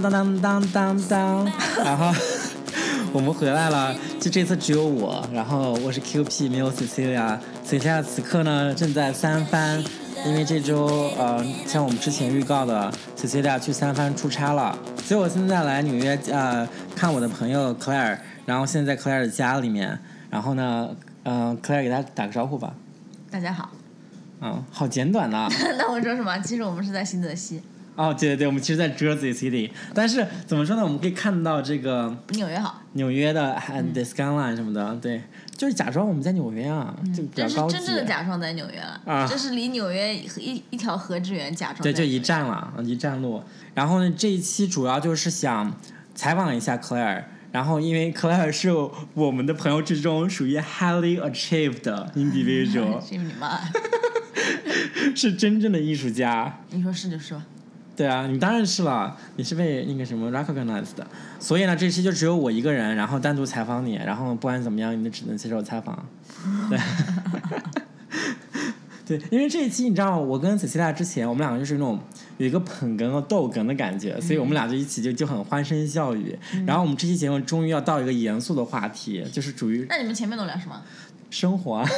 [0.00, 1.52] 当当当当当，
[1.84, 2.10] 然后
[3.12, 9.84] 我们回来了，就这次只有我，然后我是 QP，没有 Cecilia，Cecilia 此刻呢正在三番，
[10.24, 10.86] 因为这周
[11.18, 16.66] 呃像我们之前预告的，Cecilia 去三番出差了，所以我现在来纽约呃
[16.96, 18.16] 看我的朋友 Claire，
[18.46, 19.98] 然后现在在 Claire 的家里面，
[20.30, 20.88] 然后呢，
[21.24, 22.72] 嗯、c l a i r e 给大家打个招呼吧，
[23.30, 23.70] 大家好，
[24.40, 26.38] 嗯，好简短呐、 那我说什么？
[26.38, 27.60] 其实我们是在新泽西，
[27.94, 30.82] 哦，对对对，我们其实，在 Jersey City，但是怎么说呢？
[30.82, 33.52] 我们可以看到这个纽约好，纽约的
[33.92, 35.22] the skyline 什么的，对，
[35.56, 37.76] 就是假装我们在纽约啊，就比较这是高级。
[37.76, 43.42] 真正的假装在纽约了，啊这是离纽约一一条河之远，假装对，就一站了，一站路。
[43.74, 45.74] 然后呢，这一期主要就是想
[46.14, 47.24] 采访一下 Claire。
[47.52, 48.70] 然后，因为 Claire 是
[49.12, 53.60] 我们的朋友之中属于 highly achieved 的 individual， 是你妈，
[55.14, 56.60] 是真正的艺术家。
[56.70, 57.44] 你说是就是吧？
[57.94, 61.06] 对啊，你当然是了，你是被那个什么 recognized 的，
[61.38, 66.06] 所以呢，这期就只有我一个人，然后单独采访你，然后不管怎么样，你就只能接受采访。
[66.70, 66.78] 对，
[69.18, 72.00] 对，因为这一期你知道，我跟子期大之前，我们两个就是那种
[72.38, 76.36] 有一个捧哏和逗哏的感觉，所以我们俩就一起就就很欢声笑语。
[76.66, 80.80] 然后我们这期节目终于要到一个严肃的话题，就是属于那你们前面都聊什么？
[81.28, 81.84] 生活啊。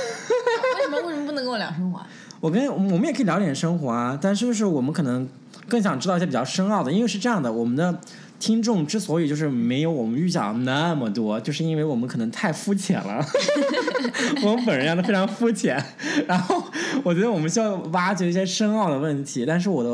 [0.76, 2.06] 为什么为什么不能跟我聊生活啊？
[2.40, 5.26] 我跟我们也可以聊点生活啊，但是就是我们可能
[5.68, 7.98] 更想知道一些比较深奥的，因为是这样的，我们的
[8.38, 13.24] 听众之所以就是没有我们预想的那么多，就是因为我们可能太肤浅了，
[14.44, 15.82] 我们本人要的非常肤浅，
[16.26, 16.62] 然后
[17.02, 19.90] 我觉得我们需要挖掘一些深奥的问题，但是我的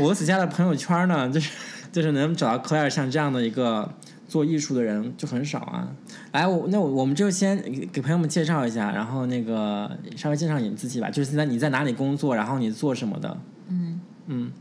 [0.00, 1.50] 我和子佳的朋友圈呢，就是
[1.90, 3.88] 就是能找到 Claire 像这样的一个。
[4.28, 5.86] 做艺术的人就很少啊，
[6.32, 13.36] 来，我那我我们就先给给朋友们介绍一下，然后那个稍微介绍你自己吧，就是现在你在哪里工作，然后你做什么的？
[13.68, 14.52] 嗯，嗯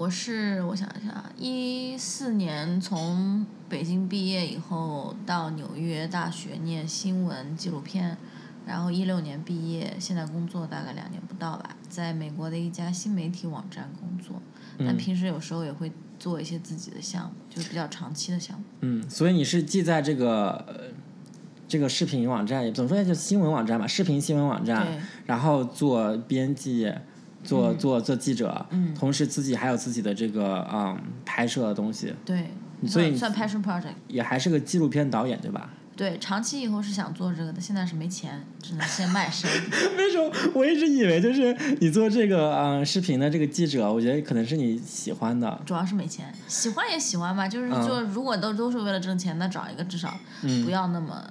[0.00, 8.16] 我是我想一下，一四年从北京毕业以后到纽约大学念新闻纪录片，
[8.64, 14.40] 然后一六年毕业，现在工作大概两年不到吧，在美国的一家新媒体网站工作，
[14.78, 18.64] 但嗯平时有时候也会做一些自己的项目，就是比较长期的项目。
[18.80, 20.84] 嗯，所以你是既在这个呃
[21.68, 26.90] 这个视频网站，也怎么说就新闻网站吧，视频新闻网站，然后做编辑。
[27.42, 32.50] 做嗯做做记者，嗯同时自己还有自己的这个嗯拍摄的东西，对，
[32.86, 33.94] 所以算算 passion project。
[34.08, 35.70] 也还是个纪录片导演，对吧？
[35.96, 39.50] 对，长期以后是想做这个的，现在是没钱，只能先卖身。
[39.98, 51.22] 为什么我一直以为就是你做这个嗯视频的这个记者，我觉得可能是你喜欢的，主要是没钱，喜欢也喜欢吧，就是嗯就如果都都是为了挣钱，那找一个至少嗯不要那么，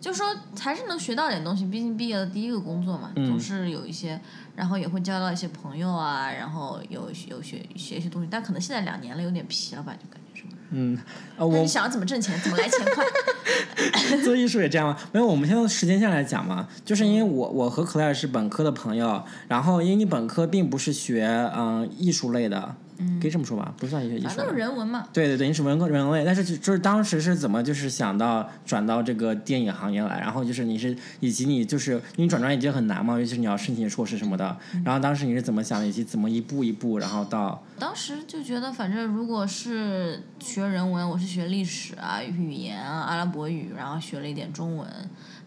[0.00, 0.26] 就说
[0.58, 4.18] 还是能学到点东西，毕竟毕业的第一个工作嘛，嗯总是有一些，
[4.56, 10.52] 然后也会交到一些朋友啊，然后有有学学一些东西，但可能现在两年了，有点皮了吧，就感觉是吗？
[10.70, 10.98] 嗯，
[11.36, 13.04] 呃，我你想要怎么挣钱，怎么来钱快？
[14.24, 14.96] 做艺术也这样吗？
[15.12, 22.74] 没有，我们现在时间线来讲嘛，就是因为我我和 Claire 是本科的朋友，然后因为你本科并不是学嗯艺术类的，
[23.20, 24.58] 可以这么说吧，不算学艺术反正都是。
[24.58, 25.06] 人文嘛。
[25.12, 44.86] 对对对，你是文科人类，但是就就是当时是怎么就是想到转到这个电影行业来，然后就是你是以及你就是因为转专业就很难嘛，尤其是你要申请硕士什么的，然后当时你是怎么想的，以及怎么一步一步，然后到当时就觉得，反正如果是学人文，我是学历史啊、语言啊、阿拉伯语，然后学了一点中文。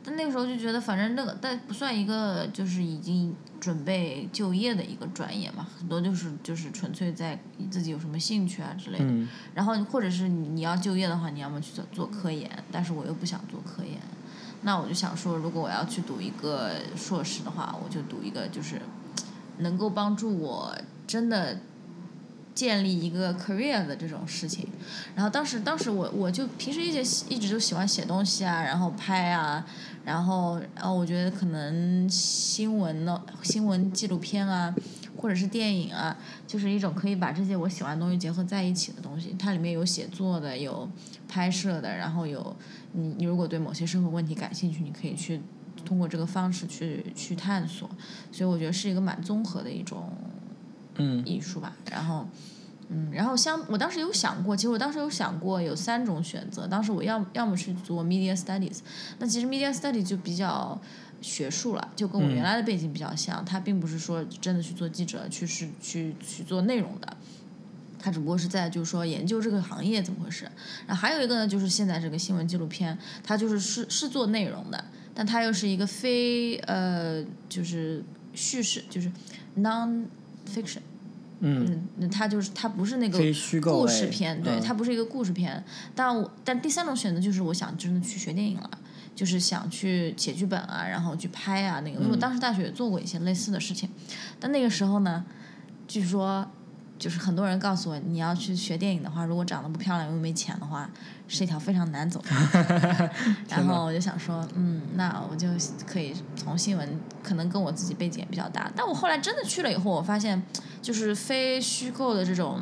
[0.04, 7.40] 但那个时候就觉得，反正那个但不算一个就是已经准备就业的一个专业嘛，很多就是就是纯粹在
[7.72, 9.06] 自己有什么兴趣啊之类的。
[9.06, 13.98] 嗯然后或者是你要就业的话，你要么去做做科研，但是我又不想做科研，
[14.64, 18.82] 那我就想说，如果我要去读一个硕士的话，我就读一个就是
[19.60, 20.76] 能够帮助我
[21.08, 21.60] 真的
[22.54, 24.68] 建立一个 career 的这种事情。
[25.16, 29.66] 然后当时当时我我就平时一直一直就喜欢写东西啊，然后拍啊，
[30.04, 34.74] 然后然后我觉得可能新闻呢新闻纪录片啊。
[35.16, 39.34] 或者是电影啊，就是一种可以把这些我喜欢的东西结合在一起的东西。
[39.40, 40.90] 它里面有写作的，有
[41.30, 42.54] 拍摄的，然后有
[42.92, 45.40] 你你如果对某些生活问题感兴趣，你可以去
[45.86, 47.90] 通过这个方式去去探索。
[48.34, 50.12] 所以我觉得是一个蛮综合的一种
[50.96, 51.74] 嗯艺术吧。
[51.90, 52.28] 然后，
[52.90, 56.68] 嗯，然后相我当时有想过，其实我当时有想过有三种选择。
[56.68, 58.80] 当时我要要么去做 media studies，
[59.20, 60.80] 那其实 media studies 就比较
[61.22, 63.44] 学术了，就跟我嗯原来的背景比较像。
[63.46, 67.18] 它并不是说真的去做记者，去是去去做内容的。
[68.06, 70.44] 它只不过是在就是说研究这个行业怎么回事，
[70.86, 78.04] 然后还有一个呢，就是现在这个新闻纪录片，它就是是是做内容的，但它又是一个非呃就是
[78.34, 79.10] 叙事，就是
[79.58, 80.04] non
[80.46, 80.80] fiction
[81.46, 83.18] 嗯，那，它就是它不是那个
[83.62, 85.62] 故事片，对，嗯它不是一个故事片。
[85.94, 88.70] 但我但第三种选择就是我想真的去学电影了，
[89.14, 92.00] 就是想去写剧本啊，然后去拍啊那个。
[92.00, 93.90] 因为我当时大学也做过一些类似的事情，
[94.40, 95.26] 但那个时候呢，
[95.86, 96.50] 据说
[97.04, 100.90] 就是很多人告诉我，你要去学电影的话，如果长得不漂亮又没钱的话，
[101.28, 103.10] 是一条非常难走的路。
[103.50, 105.50] 然后我就想说，嗯，那我就
[105.86, 108.72] 可以从新闻，可能跟我自己背景也比较大。
[108.74, 110.42] 但我后来真的去了以后，我发现
[110.82, 112.62] 就是非虚构的这种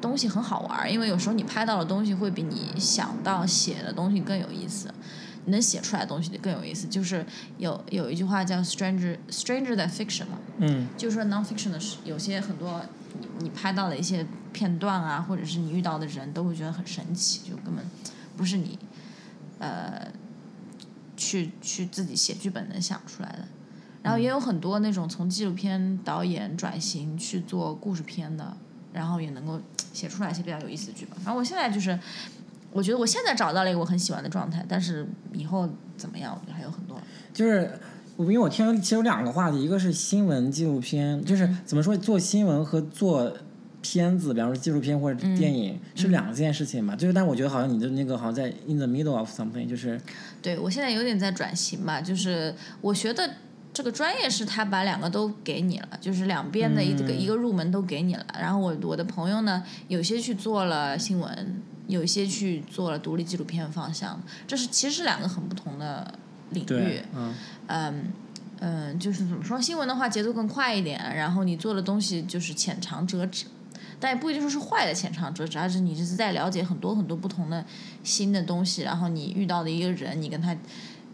[0.00, 4.88] 东西很好玩儿，因为有时候你拍到的东西会比你想到写的东西更有意思。
[5.44, 7.24] 你能写出来的东西就更有意思，就是
[7.58, 12.82] 有有一句话叫 “stranger stranger than fiction” 嘛，嗯就是说 non-fiction 的是有些很多
[13.40, 17.84] 你拍到的一些片段啊，或者是你遇到的人，都会觉得很神奇，就根本
[18.36, 18.78] 不是你
[19.58, 20.08] 呃
[21.16, 23.46] 去去自己写剧本能想出来的。
[24.02, 28.56] 然后也有很多那种从纪录片导演转型去做故事片的，
[28.92, 29.60] 然后也能够
[29.92, 31.18] 写出来一些比较有意思的剧本。
[31.24, 31.98] 然后我现在就是，
[32.70, 37.00] 我觉得我现在找到了一个我很喜欢的状态，但是以后怎么样，我觉得还有很多。
[37.34, 37.76] 就是
[38.16, 43.30] 我因为我听其实有两个话题，一个是新闻纪录片，就是怎么说做新闻和做
[43.82, 46.96] 片子，比方说纪录片或者电影、是两件事情嘛。
[46.96, 50.00] 就是但我觉得好像你的那个好像在 in the middle of something，就是
[50.40, 53.30] 对我现在有点在转型吧，就是我学的
[53.72, 58.24] 这个专业是他把两个都给你了，就是两边的一个、一个入门都给你了。
[58.40, 66.18] 然后我我的朋友呢，有些去做了新闻，有一些去做了独立纪录片方向，这是其实是两个很不同的
[66.64, 67.34] 领域。，嗯
[67.66, 68.04] 嗯
[68.58, 73.44] 嗯，就是怎么说，新闻的话节奏更快一点，然后你做的东西就是浅尝辄止，
[74.00, 77.62] 但也不一定说是坏的浅尝辄止，而是你是在了解很多很多不同的
[78.02, 80.56] 新的东西，然后你遇到的一个人，你跟他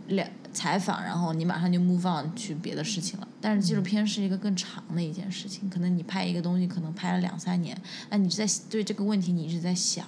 [0.06, 3.26] 聊采访，然后你马上就 move on 去别的事情了。
[3.40, 7.76] 但是纪录片是一个更长的一件事情，可能你拍一个东西，可能拍了两三年，
[8.08, 10.06] 那你在对这个问题你一直在想，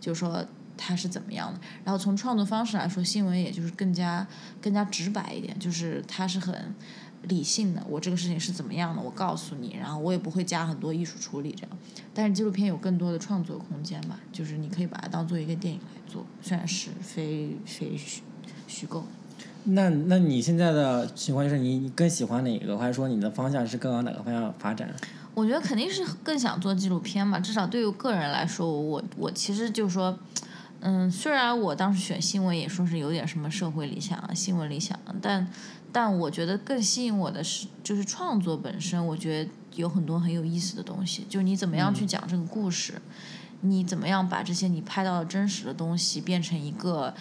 [0.00, 0.46] 就是说
[0.78, 1.60] 它是怎么样的。
[1.84, 4.26] 然后从创作方式来说，新闻也就是更加
[4.62, 6.74] 更加直白一点，就是它是很
[7.22, 7.84] 理性的。
[7.86, 11.76] 我这个事情是怎么样的，我告诉你，然后我也不会加很多艺术处理这样。
[12.14, 18.22] 但是纪录片有更多的创作空间吧，就是你可以把它当做一个电影来做，虽然是非非虚
[18.66, 19.04] 虚构。
[19.64, 24.88] 那那你现在的情况就是你你更喜欢哪个，还是说你的方向是更往哪个方向发展？
[25.34, 30.18] 我觉得肯定是更想做纪录片嘛，至少对于个人来说，我我其实就是说，
[30.80, 35.46] 嗯，虽然我当时选新闻也说是有点什么社会理想啊、新闻理想啊，但
[35.92, 43.00] 但我觉得更吸引我的是就是创作本身，我觉得有很多很有意思的东西，就是你怎么样去讲这个故事，
[43.62, 47.14] 你怎么样把这些你拍到的真实的东西变成一个。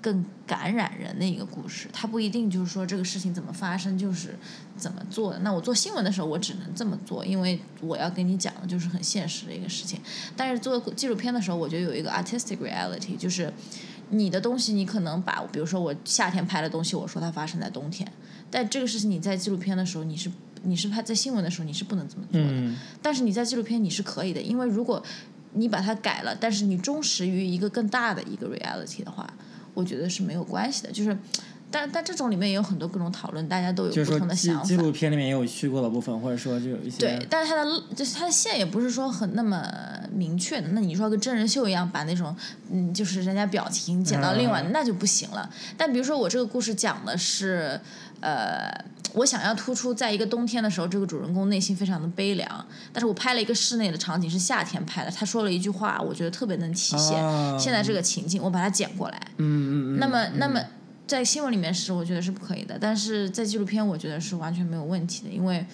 [0.00, 4.36] 更感染人的一个故事，它不一定就是说这个事情怎么发生就是
[4.76, 5.38] 怎么做的。
[5.40, 10.00] 那我做新闻的时候，我只能这么做，因为我要跟你讲的就是很现实的一个事情。
[10.36, 13.52] 但是做纪录片的时候，我觉得有一个 artistic reality，就是
[14.10, 18.10] 你的东西，你可能把，比如说我夏天拍的东西，我说它发生在冬天，
[18.50, 20.30] 但这个事情你在纪录片的时候，你是
[20.62, 22.46] 你是拍在新闻的时候，你是不能这么做的。
[22.50, 25.02] 嗯但是你在纪录片你是可以的，因为如果
[25.52, 29.32] 你把它改了，但是你忠实于一个更大的一个 reality 的话，
[29.76, 30.90] 我觉得是没有关系的。
[30.90, 31.16] 就是，
[31.70, 34.62] 但但这种里面也有很多各种讨论，大家都有不同的想法。
[34.64, 39.70] 纪录片里面也有虚构的部分，或者说就有一些对，但是它的就是它的线也不是说很那么
[40.10, 40.68] 明确的。
[40.68, 42.34] 那你说跟真人秀一样，把那种
[42.70, 45.48] 嗯，就是人家表情剪到另外，嗯那就不行了。
[45.76, 47.78] 但比如说我这个故事讲的是，
[48.20, 48.72] 呃，
[49.16, 59.18] 我想要突出在一个冬天的时候，这个主人公内心非常的悲凉，但是我拍了一个室内的场景，是夏天拍的，他说了一句话，我觉得特别能体现啊现在这个情境，我把它剪过来。
[59.38, 59.98] 嗯嗯嗯。
[59.98, 60.60] 那么，那么
[61.06, 65.64] 在新闻里面是我觉得是不可以的，但是在纪录片我觉得是完全没有问题的，因为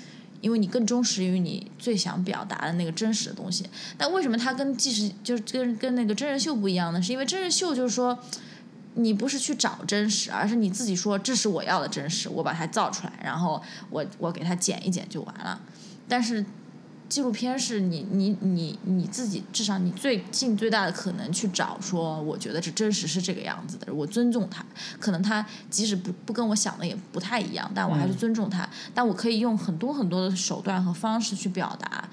[0.40, 3.66] 因为你更忠实于你最想表达的那个真实的东西。
[3.99, 7.02] 但为什么它跟纪实就是跟跟那个真人秀不一样呢？
[7.02, 8.16] 是因为真人秀就是说。
[8.94, 15.61] 你不是去找真实，而是你自己说这是我要的真实，我把它造出来，然后我我给它剪一剪就完了。
[16.08, 16.44] 但是
[17.08, 24.64] 纪录片是你你你你自己，至少你最尽最大的可能去找说，我觉得这真实是这个样子的，我尊重它。
[24.99, 28.68] 可能它即使不不跟我想的也不太一样，但我还是尊重它。
[28.94, 32.08] 但我可以用很多很多的手段和方式去表达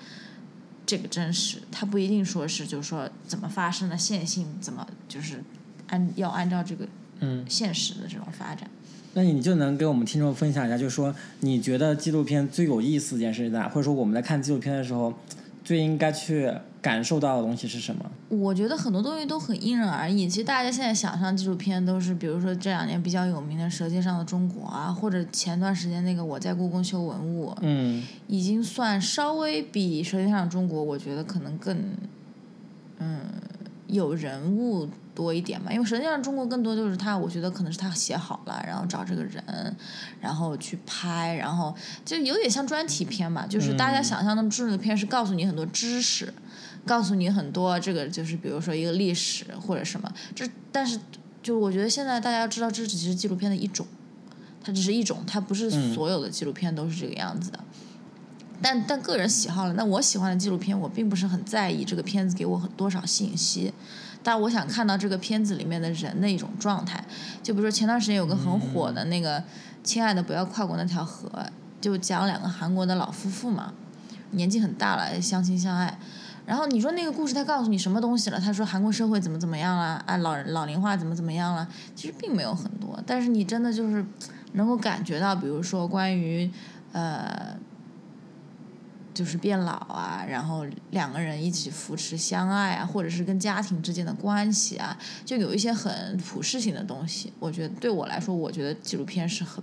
[0.86, 5.42] 这个真实，它不一定说是就是说怎么发生的线性，怎么就是
[5.90, 6.88] 按要按照这个
[7.20, 8.70] 嗯现实的这种发展。
[9.14, 13.68] 那你就能给我们听众分享一下，就是说你觉得纪录片最有意思一件事是哪？
[13.68, 15.14] 或者说我们在看纪录片的时候，
[15.64, 18.06] 最应该去感受到的东西是什么？
[18.30, 20.30] 我觉得很多东西都很因人而异。
[20.30, 31.84] 其实大家现在想象纪录片都是，比如说这两年比较有名的《舌尖上的中国》啊，或者前段时间那个《我在故宫修文物》，嗯已经算稍微比《舌尖上的中国》我觉得可能更，
[33.00, 33.22] 嗯，
[33.88, 34.88] 有人物
[35.20, 35.72] 多一点嘛。
[35.74, 39.76] 因为《实际上中国》更多就是他，我觉得可能是他写好了，然后找这个人，
[40.22, 46.34] 然后去拍，然后就有点像专题片嘛，就是大家想象的纪录片是告诉你很多知识。
[46.86, 50.98] 告诉你很多这个就是比如说一个历史或者什么，这但是
[51.44, 53.86] 就我觉得现在大家要知道，这只是纪录片的一种，
[54.64, 57.60] 它只是一种，它不是所有的纪录片都是这个样子的。
[58.62, 63.74] 但但个人喜好了，那我喜欢的纪录片，我并不是很在意这个片子给我很多少信息，
[64.22, 67.04] 但我想看到这个片子里面的人的一种状态。
[67.42, 69.40] 就比如说前段时间有个很火的那个
[69.84, 71.30] 《亲爱的不要跨过那条河》，
[71.82, 73.74] 就讲两个韩国的老夫妇嘛，
[74.32, 75.98] 年纪很大了，相亲相爱。
[76.46, 78.40] 然后你说那个故事，他告诉你什么东西了？
[78.40, 80.04] 他说韩国社会怎么怎么样了？
[80.08, 81.68] 啊，老老龄化怎么怎么样了？
[81.96, 84.04] 其实并没有很多，但是你真的就是
[84.54, 86.50] 能够感觉到，比如说关于
[86.92, 87.56] 呃，
[89.20, 97.34] 就是变老啊，然后两个人一起扶持相爱啊，或者是跟家庭之间的关系啊，就有一些很普世性的东西。
[97.38, 99.62] 我觉得对我来说，我觉得纪录片是很。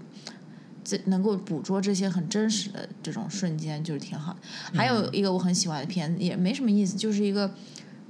[0.84, 4.36] 这能够捕捉这些很真实的这种瞬间，就是挺好。
[4.72, 7.52] 还有一个我很喜欢的片子，也没什么意思，就是一个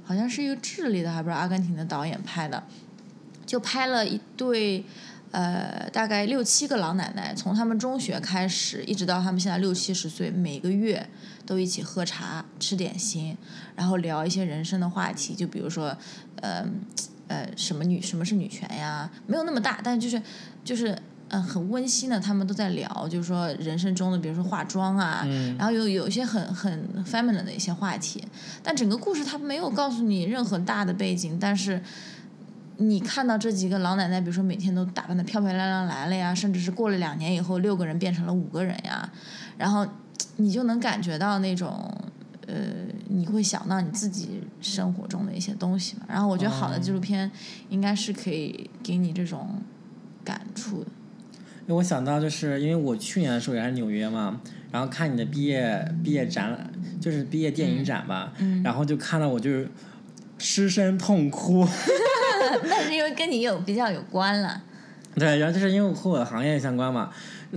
[0.03, 2.61] 好像是一个智利的，还不是阿根廷的导演拍的，
[3.47, 4.85] 就拍了一对
[5.31, 11.07] 呃大概六七个老奶奶，从他们中学开始，一直到他们现在六七十岁，每个月
[11.45, 13.37] 都一起喝茶、吃点心，
[13.75, 15.95] 然后聊一些人生的话题，就比如说
[16.41, 16.65] 呃
[17.27, 20.21] 呃什么女什么是女权呀，没有那么大，但就是
[20.63, 20.97] 就是。
[21.29, 28.23] 嗯，很温馨的，他们都在聊，就是说人生中的，比如说化妆啊，然后有有一些很很 feminine 的一些话题，
[28.63, 31.83] 但整个故事它没有告诉你任何大的背景，但是
[32.79, 39.09] 你看到这几个老奶奶，比如说每天都打扮的漂漂亮亮来了呀，甚至是过了两年以后，六个人变成了五个人呀，
[39.57, 39.85] 然后
[40.35, 41.91] 你就能感觉到那种，
[42.45, 42.55] 呃，
[43.09, 46.03] 你会想到你自己生活中的一些东西嘛。
[46.07, 47.31] 然后我觉得好的纪录片
[47.69, 49.59] 应该是可以给你这种
[50.23, 50.87] 感触的。
[51.61, 54.39] 因为我想到，就是因为我去年的时候也是纽约嘛，
[54.71, 58.31] 然后看你的毕业毕业展览，就是毕业电影展吧，
[58.63, 59.67] 然后就看到我就是
[60.37, 61.67] 失声痛哭。
[62.65, 64.61] 那是因为跟你有比较有关了。
[65.15, 67.09] 对，然后就是因为和我的行业相关嘛，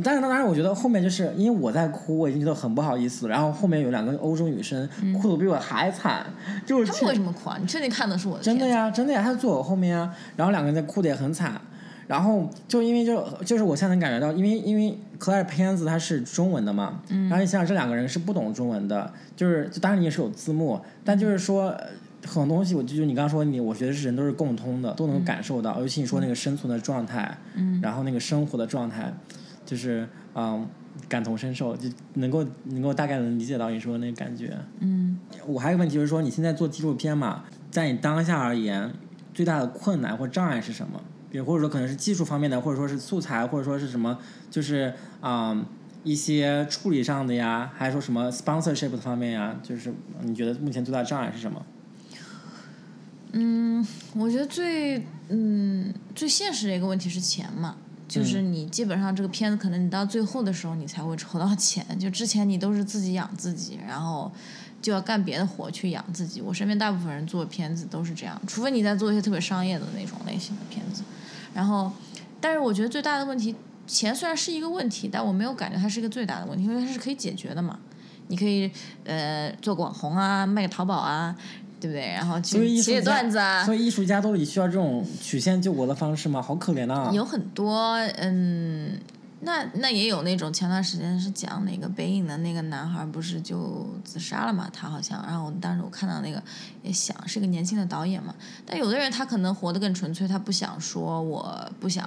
[0.03, 4.89] 但是当然我觉得后面就是因为我在哭，我已经觉得很不好意思，然后后面有两个欧洲女生
[5.21, 6.25] 哭的比我还惨，
[6.65, 7.59] 就是他们为什么哭啊？
[7.61, 8.43] 你确定看的是我的？
[8.43, 11.61] 真的呀，真的呀，他坐我后面啊，然后两个人在哭的也很惨。
[12.07, 21.73] 然后就因为就就是我现在能感觉到，因为因为 Claire 片子它是中文的嘛，嗯然后你想想这两个人是不懂中文的，就是就当然你也是有字幕，但就是说
[22.27, 29.13] 很多东西，我就就你刚刚说你，我觉得是人都是共通的，都能感受到，尤其你说那个生存的状态，嗯然后那个生活的状态，
[29.65, 30.67] 就是嗯
[31.09, 34.57] 感同身受，就能够能够大概能理解到你说的那个感觉。
[34.81, 38.93] 嗯，我还有个问题就是说，你现在做纪录片嘛，在你当下而言，
[39.33, 41.01] 最大的困难或障碍是什么？
[41.33, 44.19] 也或者说可能是技术方面的，或者说是素材，或者说是什么，
[44.51, 45.65] 就是啊、
[46.03, 51.65] 一些处理上的呀，还是说什么 sponsorship 方面呀，就是你觉得目前最大的障碍是什么？
[53.33, 57.77] 嗯，我觉得最嗯最现实的一个问题是钱嘛，
[58.09, 64.31] 就是你基本上这个片子可能你到最后的时候你才会筹到钱，就之前你都是自己养自己，然后
[64.83, 66.41] 就要干别的活去养自己。
[66.41, 71.03] 我身边大部分人做片子都是这样，除非你在做一些特别商业的那种类型的片子。
[71.55, 71.93] 然后，
[72.41, 73.55] 但是我觉得最大的问题，
[73.87, 77.79] 钱虽然是一个问题，但我没有感觉它是一个最大的问题，因为它是可以解决的嘛。
[78.29, 78.71] 你可以
[79.05, 81.37] 呃做个网红啊，卖个淘宝啊，
[81.81, 82.07] 对不对？
[82.13, 86.43] 然后所以艺术去写写段子啊，所以艺术家都得需要这种曲线救国的方式吗？
[86.43, 88.99] 好可怜呐、有很多嗯，
[89.41, 96.43] 那那也有那种前段时间是讲那个北影的那个男孩不是就自杀了嘛，他好像，然后当时我看到那个
[96.83, 98.35] 也想是个年轻的导演嘛，
[98.67, 102.07] 但有的人他可能活得更纯粹，他不想说我不想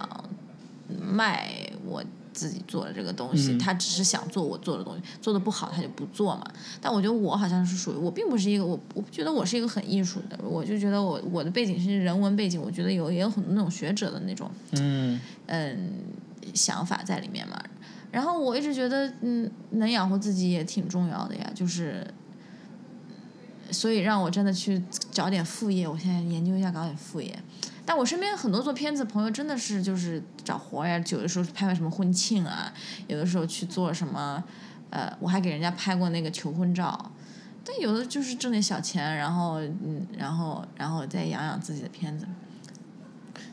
[0.88, 1.50] 卖
[1.86, 2.04] 我。
[2.34, 6.46] 自己做的这个东西，嗯他只是想做我做的东西，做的不好他就不做嘛。
[6.82, 15.94] 但我觉得我好像是属于，我并不是一个，我我不觉得我是一个很艺术的，我就觉得我我的背景是人文背景，我觉得有也有很多那种学者的那种嗯嗯
[16.54, 17.62] 想法在里面嘛。
[18.12, 22.06] 然后我一直觉得，嗯，能养活自己也挺重要的呀，就是，
[23.72, 24.80] 所以让我真的去
[25.12, 25.88] 找点副业。
[25.88, 27.40] 我现在研究一下搞点副业。
[27.86, 32.74] 但我身边很多做片子朋友真的是就是找活呀，有的时候拍拍什么婚庆啊，
[33.08, 34.44] 有的时候去做什么，
[34.90, 37.12] 呃，我还给人家拍过那个求婚照，
[37.66, 42.26] 但有的就是挣点小钱，然后嗯，然后然后再养养自己的片子。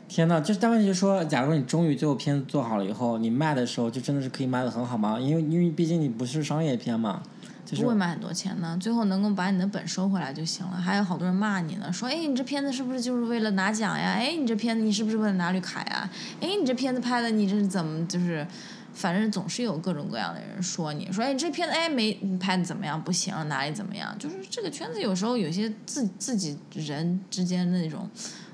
[0.07, 5.17] 天呐，就是但问题就是说，假如你终于最后片子做好了以后，你卖的时候就真的是可以卖的很好吗？
[5.17, 7.23] 因为因为毕竟你不是商业片嘛，
[7.71, 10.77] 不会卖很多钱的，最后能够把你的本收回来就行了。
[10.77, 14.13] 还有好多人骂你呢，说哎你这片子是不是就是为了拿奖呀？
[14.13, 16.09] 哎你这片子你是不是为了拿绿卡呀？
[16.41, 18.45] 哎你这片子拍的你这是怎么就是，
[18.93, 24.13] 反正总是有各种各样的人说你说哎你这片子哎没你拍的怎么样不行哪里怎么样？
[24.19, 28.09] 就是这个圈子有时候有些自自己人之间的那种。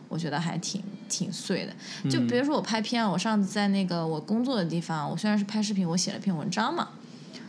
[0.10, 6.88] 我觉得还挺挺碎的，就比如说我拍片，我上次在那个我工作的地方，我虽然是拍视频，我写了篇文章嘛，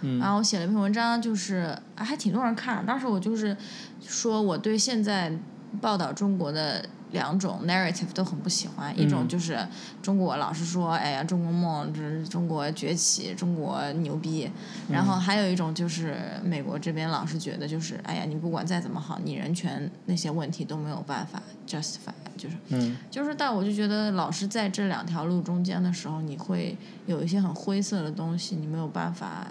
[0.00, 0.18] 嗯。
[0.18, 2.84] 然后我写了一篇文章，就是啊还挺多人看。
[2.84, 3.56] 当时我就是
[4.00, 5.32] 说我对现在
[5.80, 9.58] 报道中国的两种 narrative 都很不喜欢，一种就是
[10.02, 14.50] 中国老是说哎呀中国梦，这中国崛起，中国牛逼，
[14.90, 22.96] 然后还有一种就是美国这边老是觉得就是哎呀你不管再怎么好，你人权那些问题都没有办法 justify，就是嗯。
[23.10, 26.76] 就是，但我就觉得老是在这两条路中间的时候，你会
[27.06, 29.46] 有一些很灰色的东西，你没有办法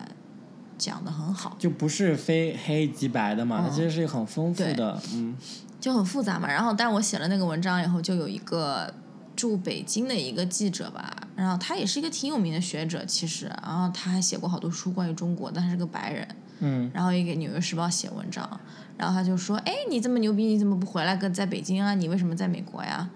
[0.78, 5.36] 讲的很好，就不是非黑即白的嘛，它嗯其实是很丰富的，嗯
[5.80, 6.48] 就很复杂嘛。
[6.48, 8.94] 然后，但我写了那个文章以后，就有一个
[9.36, 16.28] 住北京的一个记者吧，然后他也是一个挺有名的学者，其实，然后他还写过好多书关于中国，但他是个白人，
[16.60, 18.60] 嗯然后也给《纽约时报》写文章，
[18.98, 21.94] 然后他就说：“哎，你这么牛逼，你怎么不回来跟在北京啊？
[21.94, 23.10] 你为什么在美国呀？”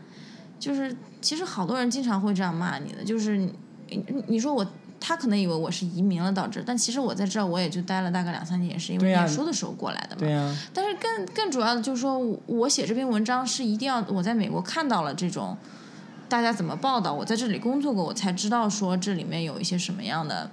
[0.59, 3.53] 就是其实好多人经常会这样骂你的，就是你
[3.89, 4.65] 你你说我。
[5.01, 10.19] 他可能以为我是移民了导致，但其实我在这儿我也就待了大概两三年，也是因为念书的时候过来的嘛。
[10.19, 15.57] 对呀、但是更更主要的就是说，我我写这篇文章是一定要我在美国看到了这种
[16.29, 20.49] 大家怎么报道，我在这里工作过，我才知道说这里面有一些什么样的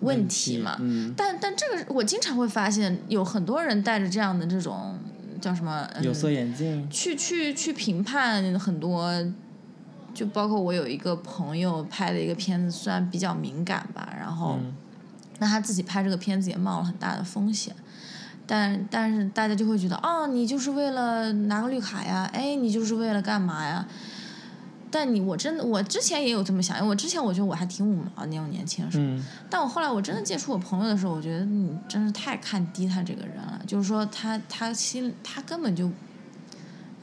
[0.00, 0.76] 问题嘛。
[0.80, 4.98] 嗯，但但这个我经常会发现，有很多人带着这样的这种
[5.40, 9.10] 叫什么、嗯、有色眼镜，去去去评判很多，
[10.18, 14.74] 就包括我有一个朋友拍的一个片子，虽然比较敏感吧，然后、嗯
[15.40, 17.72] 那他自己拍这个片子也冒了很大的风险，
[18.44, 23.86] 但但是大家就会觉得，哦，你就是为了拿个绿卡呀，哎，你就是为了干嘛呀？
[24.90, 33.60] 但你我真的我之前也有这么想，因为我之前我觉得我还挺五毛的那种年轻的时候，嗯但我后来我真的接触我朋友的时候，我觉得你真是太看低他这个人了。
[33.64, 35.88] 就是说他他心他根本就，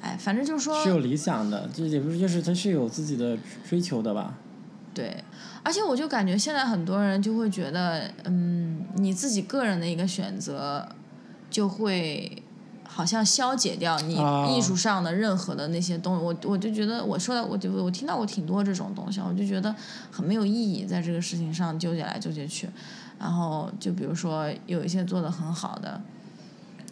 [0.06, 3.36] 哎，反正就是说是有理想的，就也不是就是他是有自己的
[3.68, 4.36] 追求的吧？
[4.94, 5.24] 对，
[5.64, 10.88] 而且我就感觉现在很多人就会觉得，嗯，你自己个人的一个选择，
[11.50, 12.44] 就会
[12.88, 16.24] 好像消解掉你啊艺术上的任何的那些东西。
[16.24, 19.76] 我我就觉得，我说的我就我听到过挺多这种东西，我就觉得
[20.12, 22.70] 很没有意义，在这个事情上纠结来纠结去。
[23.18, 26.00] 然后就比如说有一些做的很好的，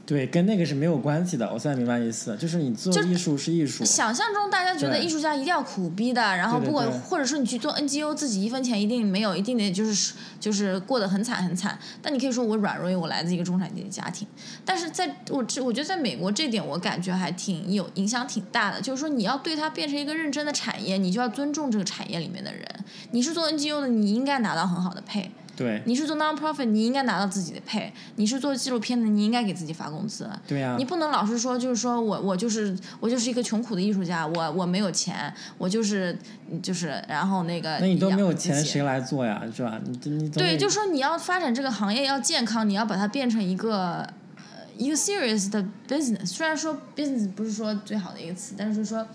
[0.06, 1.50] 对，跟那个是没有关系的。
[1.54, 11.80] 我现在明白意思，就是你做艺术是艺术，想象中大家觉得艺术家一定要苦逼的，然后不管对或者说你去做 NGO，自己一分钱一定没有，一定得就是就是过得很惨很惨。
[12.02, 14.28] 但你可以说我软弱，因为我来自一个中产阶级家庭。
[14.66, 22.66] 但是在我这，我觉得在美国这点我感觉还挺有影响挺大的，就是说你要对它变成一个认真的产业，你就要尊重这个产业里面的人。
[23.12, 25.32] 你是做 NGO 的，你应该拿到很好的配。
[25.56, 30.28] 对你是做 non-profit，你应该拿到自己的配；你是做纪录片的，你应该给自己发工资。
[30.48, 36.18] 对呀、你不能老是说，就是说我我就是我就是一个穷苦的艺术家，我我没有钱，我就是
[36.62, 39.44] 就是然后那个那你都没有钱，谁来做呀？
[39.56, 39.80] 是吧？
[39.86, 44.00] 你你总对，就是说你要发展这个行业要健康，你要把它变成一个
[44.38, 46.26] 呃一个 serious 的 business。
[46.26, 49.06] 虽然说 business 不是说最好的一个词，但是说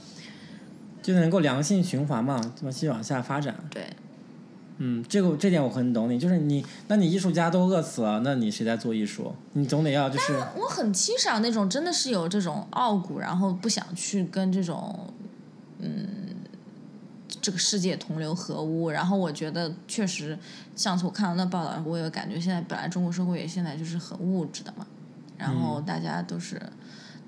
[1.02, 3.56] 就能够良性循环嘛，这么继续往下发展。
[3.70, 3.88] 对
[4.78, 9.34] 嗯，这个这点我很懂你，就是你，那你艺术家都饿死了，那你谁在做艺术？
[9.54, 15.12] 你总得要就是我很欣赏那种真的是有这种傲骨，然后不想去跟这种
[15.80, 16.08] 嗯
[17.40, 18.90] 这个世界同流合污。
[18.90, 20.38] 然后我觉得确实，
[20.76, 24.86] 上次我看到那报道，我有感觉现在本来中国社会也现在就是很物质的嘛，
[25.36, 26.60] 然后大家都是。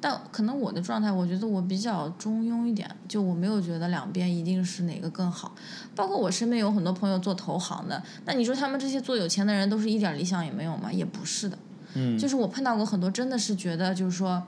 [0.01, 5.55] 但可能我的状态，我觉得我比较中庸一点，就我没有觉得两边一定是哪个更好。
[5.95, 10.91] 包括我身边有很多朋友做投行的，那你说他们这些做有钱的人都是一点理想也没有吗？
[10.91, 11.59] 也不是的。
[11.95, 14.43] 嗯，就是我碰到过很多，真的是觉得就是说，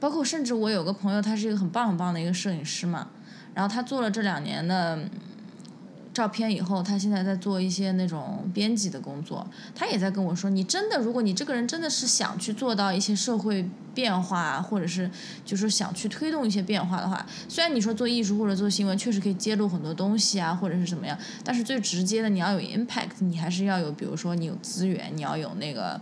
[0.00, 3.08] 包括甚至我有个朋友，他是一个很棒很棒的一个摄影师嘛，
[3.54, 5.10] 然后他做了这两年的嗯
[6.18, 15.08] 照片以后，他现在在做一些那种编辑的工作，他也在跟我说，你真的，如果你这个人真的是想去做到一些社会变化，或者是
[15.44, 26.00] 就是想去推动一些变化的话，虽然你说做艺术或者做新闻确实可以揭露很多东西啊，或者是怎么样，但是最直接的你要有 impact，你还是要有，比如说你有资源，你要有那个。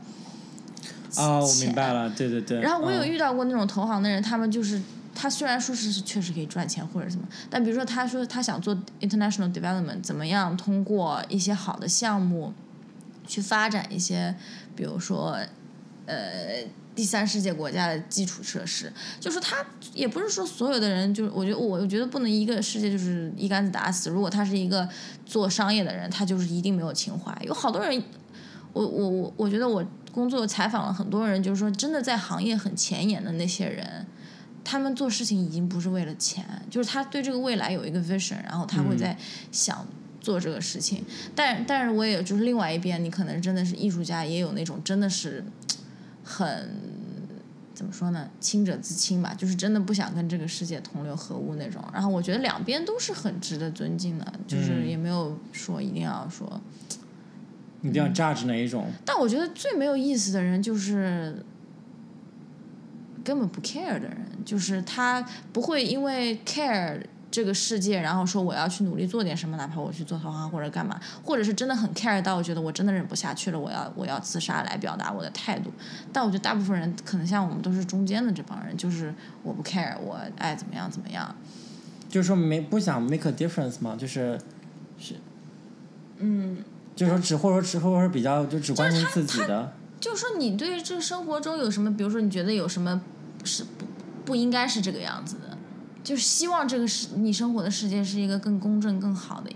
[1.18, 2.60] 哦，我明白了，对对对。
[2.60, 4.80] 然后我有嗯遇到过那种投行的人，他们就是
[5.16, 12.52] 他虽然说是是确实可以赚钱或者什么，但比如说他说他想做 international development，怎么样通过一些好的项目
[13.26, 14.36] 去发展一些，
[14.76, 15.38] 比如说
[16.04, 16.62] 呃
[16.94, 24.08] 第三世界国家的基础设施，就是他也不是说所有的人，就是我觉得我觉得不能一个世界就是一竿子打死。
[24.08, 24.88] 如果他是一个
[25.26, 27.36] 做商业的人，他就是一定没有情怀。
[27.44, 28.02] 有好多人，
[28.72, 34.06] 我我我我觉得我工作采访了很多人，就是说真的在行业很前沿的那些人，
[34.66, 39.16] 他们做事情已经不是为了钱，就是他对这个未来有一个 vision，然后他会在
[39.52, 39.86] 想。
[40.18, 41.04] 做这个事情，
[41.36, 45.44] 但但是我也就是另外一边，你可能真的是艺术家，也有那种真的是
[46.24, 46.68] 很
[47.72, 51.80] 怎么说呢，清者自清吧，就是真的不想跟这个世界同流合污那种。
[51.94, 56.60] 然后我觉得两边都是很值得尊敬的，就是嗯也没有说一定要说。
[57.82, 58.90] 一定要 judge 哪一种？
[59.04, 61.40] 但我觉得最没有意思的人就是
[63.26, 65.20] 根本不 care 的人，就是他
[65.52, 75.72] 不会因为 care 这个世界，然后说我要去努力做点什么，哪怕我去做投行或者干嘛，或者是真的很 care 到我觉得我真的忍不下去了，我要我要自杀来表达我的态度。
[76.12, 79.12] 但我觉得大部分人可能像我们都是中间的这帮人，就是
[79.42, 81.34] 我不 care，我爱怎么样怎么样。
[82.08, 84.38] 就是说没不想 make a difference 嘛，就是
[84.96, 85.16] 是，
[86.18, 86.58] 嗯，
[86.94, 93.02] 就是说只或者说只或者说比较就只关心自己的，就是说你对这生活中有什么，比如说你觉得有什么
[93.46, 93.86] 是不
[94.24, 95.56] 不应该是这个样子的，
[96.02, 99.50] 就是希望这个世你生活的世界是一个更公正、更好的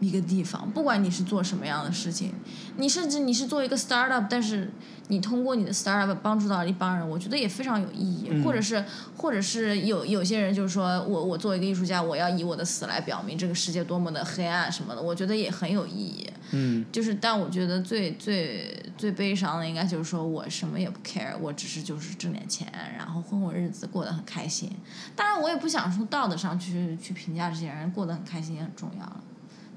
[0.00, 0.70] 一个地方。
[0.70, 2.32] 不管你是做什么样的事情，
[2.78, 4.70] 你甚至你是做一个 startup，但是
[5.08, 8.42] 你通过你的 startup 帮助到一帮人，我觉得也非常有意义。
[8.42, 8.84] 或者是
[9.16, 16.28] 或者是有有些人就是说我我作为一个艺术家，我要以我的死来表明这个世界多么的黑暗什么的，我觉得也很有意义。
[16.52, 24.70] 嗯，就是，但我觉得最最最悲伤的，应该就是说我什么也不 care，我只是就是挣点钱，然后混混日子，过得很开心。
[25.14, 29.22] 当然，我也不想从道德上去去评价这些人，过得很开心也很重要了。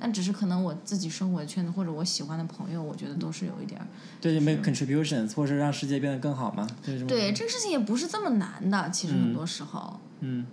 [0.02, 3.86] 但只是可能我自己生活的圈子或者我喜欢的朋友，我觉得都是有一点儿。
[4.22, 10.00] 对，就 make contributions，或者是让世界变得更好嘛，就是对，这个事情也不是这么难的，其实很嗯多时候。
[10.22, 10.46] 嗯，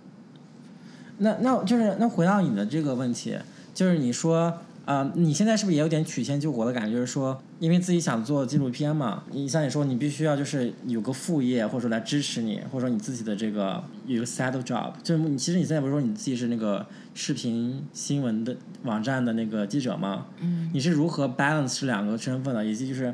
[1.19, 3.37] 那那就是那回到你的这个问题，
[3.73, 6.93] 就是你说啊、呃你现在是不是也有点曲线救国的感觉？
[6.93, 14.93] 就是说，因为自己想做纪录片嘛，你像你说，你必须要就是有个副业，或者说来支持你，或者说你自己的这个有一个 side job。
[15.03, 20.27] 就是你其实你现在不是说你自己是那个视频新闻的网站的那个记者吗？
[20.39, 22.65] 嗯，你是如何 balance 这两个身份的？
[22.65, 23.13] 以及就是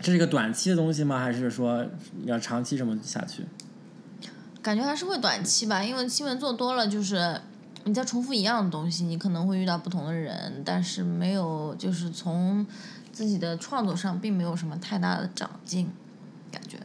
[0.00, 1.20] 这是一个短期的东西吗？
[1.20, 1.86] 还是说
[2.24, 3.44] 要长期这么下去？
[4.60, 7.40] 感觉还是会短期吧，因为新闻做多了，就是
[7.88, 12.66] 你在重复一样的东西，你可能会遇到不同的人，但是没有就是从
[13.10, 15.90] 自己的创作上并没有什么太大的长进，
[16.52, 16.78] 感觉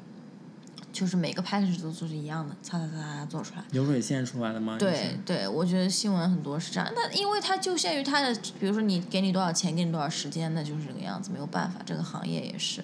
[0.94, 3.64] 就是每个 package 都做是一样的，擦擦擦擦做出来。
[3.72, 4.78] 流水线出来的吗？
[4.80, 12.82] 对对，我觉得新闻很多是这样，那因为它就限于它的，比如说你给你多少钱，给你多少时间，那就是这个样子，没有办法，这个行业也是，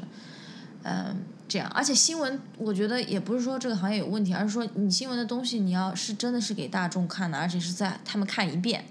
[0.83, 1.67] 嗯，这样。
[1.71, 8.85] 而且新闻，我觉得也不是说这个行业有问题，而是说你新闻的东西，你要是真的是给大众看的，而且是在他们看一遍，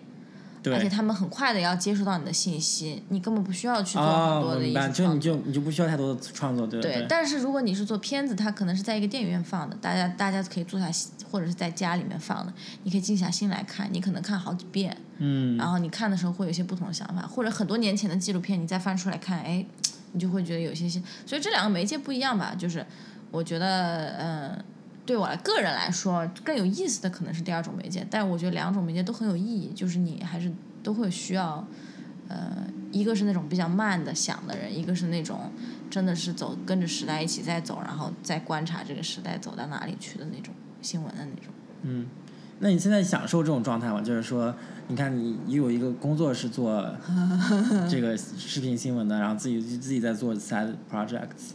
[0.63, 5.15] 对，而且他们很快的要接收到你的信息，你根本不需要去做很哦，多的艺术明白，就。
[5.15, 10.91] 你就你就不需要太多的创作，对不对，但是如果你是做片子，它可能是在一个电影院放的，大家大家可以坐下，
[11.31, 19.65] 或者是在家里面放的，你可以静下心来看，你可能看好几遍，嗯，然后你看的时候会有一些不同的想法，或者很多年前的纪录片你再翻出来看，哎，
[20.13, 22.55] 你就会觉得有些些，所以这两个媒介不一样吧？
[22.57, 22.85] 就是
[23.31, 24.65] 我觉得，嗯、
[25.05, 31.67] 对我个人来说更有意思的可能是第二种媒介，但我觉得两种媒介都很有意义，就是你还是都会需要，
[32.29, 35.53] 呃，一个是那种比较慢的想的人，一个是那种
[35.91, 41.53] 真的是走跟着时代一起在走，然后再观察这个时代走到哪里去的那种新闻的那种。
[41.83, 42.07] 嗯，
[42.61, 44.01] 那你现在享受这种状态吗？
[44.01, 44.55] 就是说，
[44.89, 46.85] 你看你你有一个工作是做
[47.89, 51.51] 这个视频新闻的，然后自己自己在做 side projects。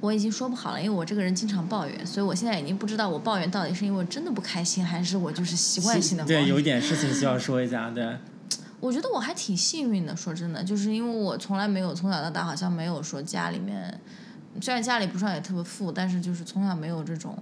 [0.00, 6.62] 我已经说不好了，因为我这个人经常抱怨，所以我现在已经不知道我抱怨到底是因为我真的不开心，还是我就是习惯性的抱对，有一。
[6.62, 8.16] 点事情需要说一下，对，
[8.80, 14.00] 我觉得我还挺幸运的，说真的，就是因为我从来没有从小到大好像没有说家里面，
[14.60, 17.38] 虽然家里不算也特别富，但是就是从小没有这种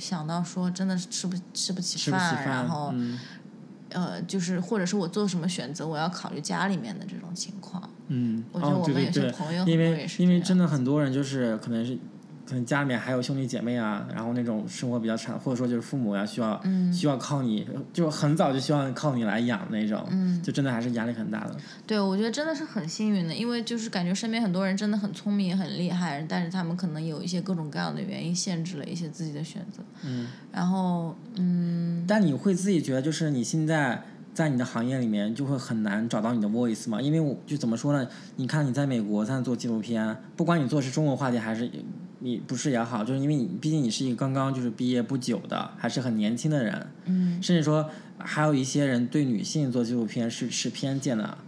[0.00, 3.18] 想到说真的是吃不吃不起饭，然后、嗯
[3.90, 7.90] 呃就是或者是我做什么选择，我要考虑家里面的这种情况。
[8.08, 12.00] 嗯，我觉得哦，我们有些对对对，朋友很因多也是为因为真的很多人就是可能是可
[12.54, 16.60] 能家里面还有兄弟姐妹啊，然后那种生活比较惨，或者说就是父母呀、需要、
[16.92, 20.06] 需要靠你，就很早就希望靠你来养那种，
[20.42, 21.56] 就真的还是压力很大的。
[21.86, 29.82] 对，我觉得真的是很幸运的，因为就是感觉身边很多人真的很聪明、很厉害，但是他们可能有一些各种各样的原因限制了一些自己的选择。
[30.04, 30.28] 嗯。
[30.52, 34.02] 然后，嗯，但你会自己觉得，就是你现在
[34.34, 37.00] 在你的行业里面就会很难找到你的 voice 吗？
[37.00, 38.08] 因为我就怎么说呢？
[38.36, 41.70] 你看你在美国在做纪录片，不管你做是中国话题还是
[42.20, 51.38] 你不是也好，就是因为你毕竟你是一个刚刚就是毕业不久的，还是很年轻的人，嗯，甚至说还有一些人对女性做纪录片是持偏见的，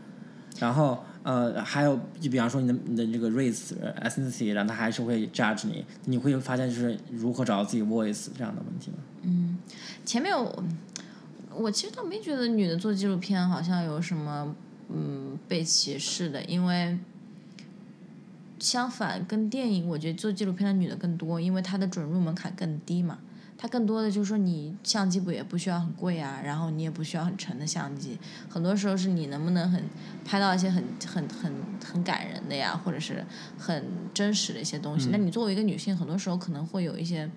[0.58, 8.96] 然后呃还有就比方说你的你的这个 race 呃 ethnicity，然后他还是会 judge 你，你会发现就是如何找到自己 voice 这样的问题吗？
[9.22, 9.58] 嗯
[10.04, 10.64] 前面我
[11.54, 14.54] 我其实倒没觉得女的做纪录片好像有什么
[14.88, 16.98] 嗯被歧视的，因为
[18.62, 23.18] 相反跟电影，我觉得做纪录片的女的更多，因为她的准入门槛更低嘛。
[23.58, 29.82] 它更多的就是说，你相机不也不需要很贵啊，然后你也不需要很沉的相机，很多时候是你能不能很
[30.24, 31.52] 拍到一些很很很
[31.84, 33.24] 很感人的呀，或者是
[33.58, 35.08] 很真实的一些东西。
[35.10, 37.28] 那你作为一个女性，很多时候可能会有一些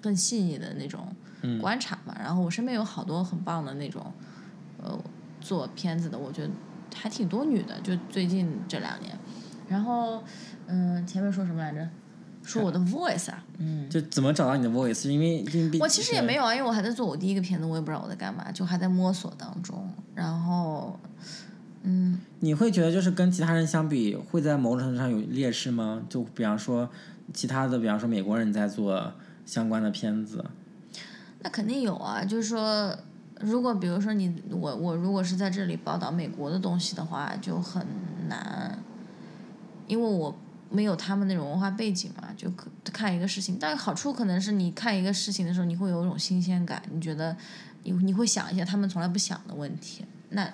[0.00, 1.14] 更细腻的那种
[1.60, 2.16] 观察嘛。
[2.18, 4.10] 然后我身边有好多很棒的那种，
[4.82, 4.98] 呃，
[5.42, 6.50] 做片子的，我觉得
[6.94, 9.18] 还挺多女的，就最近这两年。
[9.66, 10.20] 然后，
[10.70, 11.88] 嗯，前面说什么来着？
[12.42, 15.10] 说我的 voice 啊，嗯，就怎么找到你的 voice？
[15.10, 19.86] 因为因为我其实也没有啊，因为我还在做我第一个片子，我也不知道我在干嘛，就还在摸索当中。
[20.14, 20.98] 然后，
[21.82, 26.02] 嗯，你会觉得就是跟其他人相比，会在某种程度上有劣势吗？
[26.08, 26.88] 就比方说
[27.34, 29.12] 其他的，比方说美国人在做
[29.44, 30.42] 相关的片子，
[31.40, 32.24] 那肯定有啊。
[32.24, 32.96] 就是说，
[33.40, 37.86] 如果比如说你我我如果是在这里报道美国的东西的话，就很
[38.28, 38.78] 难，
[39.86, 40.34] 因为我
[40.70, 43.56] 没有他们那种文化背景嘛，就可看一个事情。
[43.60, 47.36] 但好处可能是你看一个事情的时候，你会有一种新鲜感，你觉得
[47.82, 50.04] 你你会想一些他们从来不想的问题。
[50.30, 50.48] 那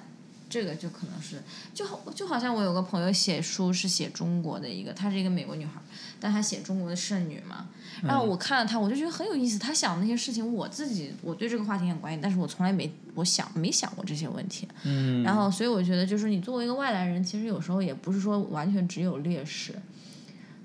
[0.49, 1.43] 这个就可能是
[1.75, 5.73] 就好就好像我有个朋友写书是写中国的一个，她是一个美国女孩，
[6.19, 7.69] 但她写中国的剩女嘛。
[8.03, 9.59] 然后我看了她，我就觉得很有意思。
[9.59, 14.69] 她想那些事情，我自己我对这个话题很关心，但是我从来没我想没想过这些问题。
[14.85, 19.75] 嗯，然后，所以我觉得，就是你作为一个外来人，其实有时候也不是说完全只有劣势。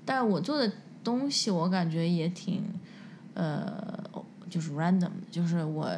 [0.04, 0.70] 但是我做的
[1.04, 2.62] 东西，我感觉也挺，
[3.34, 4.02] 呃，
[4.50, 5.90] 就是 random，就是我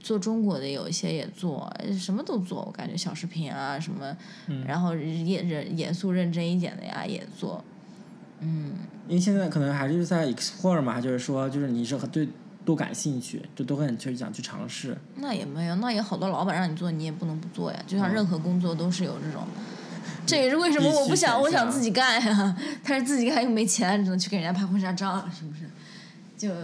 [0.00, 4.16] 做中国的有一些也做，什么都做，我感觉小视频啊什么，
[4.66, 7.64] 然后也认严肃认真一点的呀也做，
[8.40, 8.72] 嗯。
[9.08, 12.28] 因为现在可能还是在 explore 嘛，就是说，就是你是很对
[12.64, 14.96] 都感兴趣，就都很去想去尝试。
[15.16, 17.82] 那也没有，那也好多老板让你做，你也不能不做呀。
[17.88, 19.42] 就像任何工作都是有这种。
[20.26, 22.56] 这也是为什么我不想，我想自己干呀。
[22.84, 25.68] 但是自己干又没钱，只能去给人家拍婚纱照，是不是？
[26.36, 26.54] 就，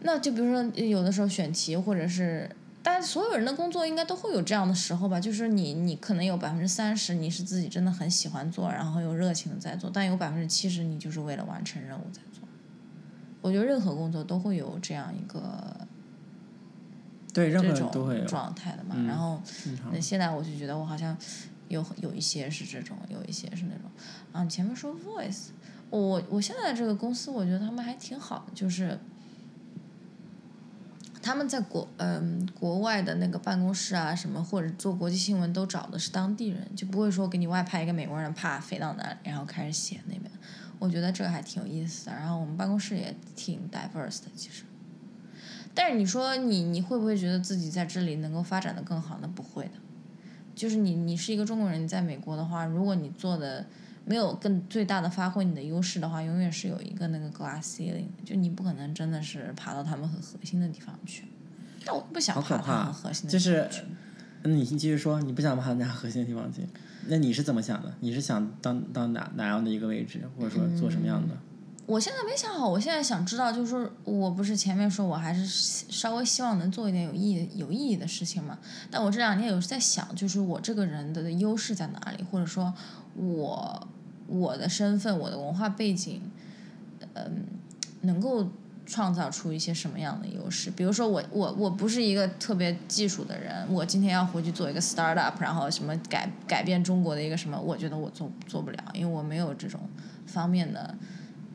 [0.00, 2.50] 那就比如说有的时候选题，或者是，
[2.82, 5.20] 大家所有人的工作应该都会有这样的时候吧？
[5.20, 12.42] 就是你，你可能有百分之三十你是自己真的很喜欢做，然后有热情的在做，但有百分之七十你就是为了完成任务在做。
[13.40, 15.76] 我觉得任何工作都会有这样一个。
[17.32, 18.94] 对，任何这都会有状态的嘛。
[18.96, 19.42] 嗯然后，
[19.92, 21.16] 那现在我就觉得我好像
[21.68, 23.90] 有有一些是这种，有一些是那种。
[24.32, 25.48] 啊，前面说 voice，
[25.90, 28.98] 我我现在这个公司，我觉得他们还挺好的，就是
[31.22, 40.30] 他们在国嗯、国外的那个办公室啊什么，或者做国际新闻都找的是当地人，就不会说给你外派一个美国人，啪飞到那里，然后开始写那边。
[40.80, 42.12] 我觉得这个还挺有意思的。
[42.12, 44.64] 然后我们办公室也挺 diverse 的，其实。
[45.72, 49.18] 但是你说你你会不会觉得自己在这里能够发展的更好？
[49.22, 49.70] 那不会的，
[50.54, 53.66] 就是你你是一个中国人，你在美国的话，如果你做的
[54.04, 61.24] 没有更最大的发挥你的优势的话，永远是有一个那个 glass ceiling，就你不可能真的是爬到他们很核心的地方去。
[61.84, 63.84] 但我不想爬他们很核心的就地方是去。
[64.42, 66.62] 那你继续说，你不想爬人家核心的地方去，
[67.08, 67.94] 那你是怎么想的？
[68.00, 71.34] 你是想当当哪哪样的一个位置，或者说做什么样的？
[71.86, 78.58] 我现在没想好，我现在想知道，就是说我不是前面说我还是稍微希望能做一点有意义、有意义的事情嘛？
[78.90, 82.72] 但我这两天有在想，就是我这个人的优势在哪里，或者说
[83.14, 83.86] 我
[84.26, 86.22] 我的身份、我的文化背景，
[87.12, 87.44] 嗯，
[88.00, 88.48] 能够
[88.86, 90.70] 创造出一些什么样的优势？
[90.70, 99.78] 比如说我我我不是一个特别技术的人，我今天要回去做一个 startup，然后什么改改变中国的一个什么，我觉得我做做不了，因为我没有这种
[100.26, 100.96] 方面的。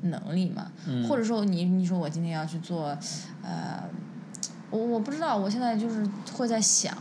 [0.01, 0.71] 能力嘛，
[1.07, 2.97] 或者说你你说我今天要去做，
[3.43, 3.83] 呃，
[4.69, 6.95] 我我不知道，我现在就是会在想，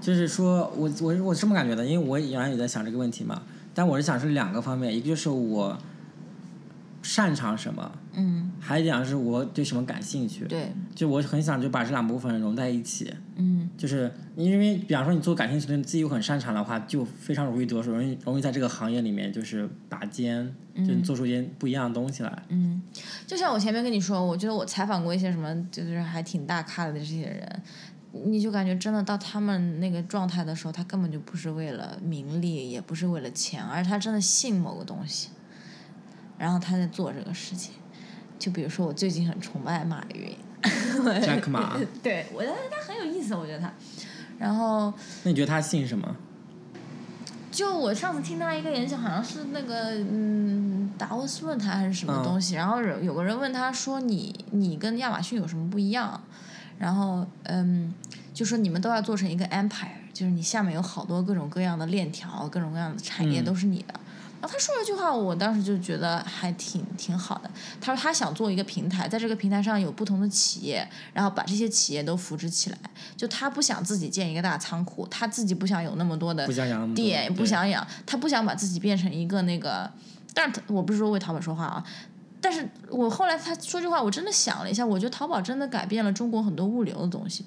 [0.00, 3.42] 就是说我我我是这么感觉的，因为我原来也在想这个问题嘛，
[3.74, 5.76] 但我是想是两个方面，一个就是我
[7.02, 10.44] 擅长什么，嗯，还有一点是我对什么感兴趣。
[10.46, 13.12] 对，就我很想就把这两部分融在一起。
[13.36, 20.54] 嗯就是因为，比方说你做感兴趣的，你自己又很擅长的话，就非常容易得手，容易容易在这个行业里面就是拔尖，
[20.86, 22.42] 就做出一些不一样的东西来。
[22.48, 22.82] 嗯，
[23.26, 27.62] 就像我前面跟你说，我觉得我采访过一些什么，就是还挺大咖的这些人，
[28.24, 35.30] 你就感觉真的到他们那个状态的时候，他根本就不是为了名利，也不是为了钱，而他真的信某个东西，
[36.40, 37.74] 然后他在做这个事情。
[38.38, 40.34] 就比如说，我最近很崇拜马云，
[41.20, 43.70] Jack 马， 对我觉得他很有意思，我觉得他。
[44.38, 44.90] 然后
[45.24, 46.16] 那你觉得他姓什么？
[47.52, 56.18] 就我上次听他一个演讲，好像是那个嗯达沃斯论坛还是什么东西，然后有有个人问他说你你跟亚马逊有什么不一样？
[56.78, 57.92] 然后嗯
[58.32, 64.00] 就说你们都要做成一个 empire，就是你下面有好多各种各样的链条，各种各样的产业嗯都是你的。
[64.40, 67.50] 然后他说了一句话，我当时就觉得还挺挺好的。
[67.80, 72.78] 他说他想做一个平台，在这个平台上有不同的企业，然后把这些企业都扶植起来。
[73.16, 76.46] 就他不想自己建一个大仓库，他自己不想有那么多的
[76.94, 79.90] 店，也不想养，他不想把自己变成一个那个。
[80.32, 81.84] 但是我不是说为淘宝说话啊，
[82.40, 87.44] 但是我后来他说这话，我真的想了一下，我觉得淘宝真的改变了中国很多物流的东西。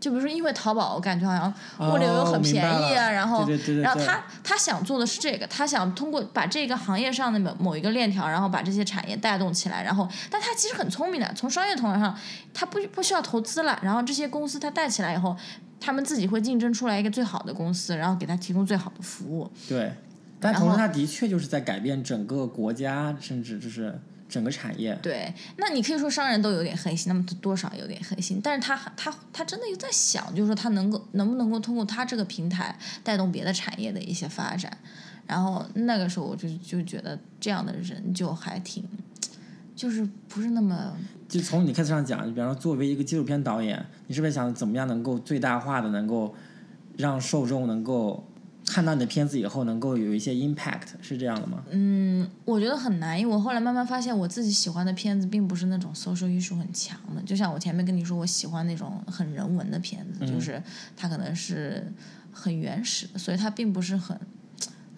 [0.00, 12.16] 就比如说，因为淘宝，我感觉好像物流又哦很便宜啊，然后对对对对对然后他他想做的是这个，他想通过把这个行业上的某某一个链条，然后把这些产业带动起来，然后但他其实很聪明的，从商业头脑上，
[12.54, 15.36] 他不不需要投资了，然后这些公司他带起来以后，
[15.80, 19.50] 他们自己会竞争出来一个最好的公司，然后给他提供最好的服务。
[19.68, 19.92] 对，
[20.40, 24.96] 但同时他的确就是在改变整个国家，甚至就是整个产业。
[25.02, 34.76] 对，那你可以说商人都有点黑心，那么他多少有点黑心，但是他他他真的又在想，就是说他能够能不能够通过他这个平台带动别的产业的一些发展，
[35.26, 38.84] 然后那个时候我就就觉得这样的人就还挺，
[39.74, 40.96] 就是不是那么
[41.28, 46.34] 就从你开始上讲，比方说作为一个纪录片导演，你是不是想怎么样能够最大化的能够
[46.96, 48.27] 让受众能够
[48.68, 51.64] 看到你的片子以后能够有一些 impact，是这样的吗？
[51.70, 57.22] 嗯，我觉得很难，因为我后来慢慢发现，我自己喜欢的片子并不是那种 social 艺术很强的。
[57.22, 60.62] 就像我前面跟你说，我喜欢那种很人文的片子，就是
[60.96, 61.90] 它可能是
[62.30, 64.18] 很原始的，所以它并不是很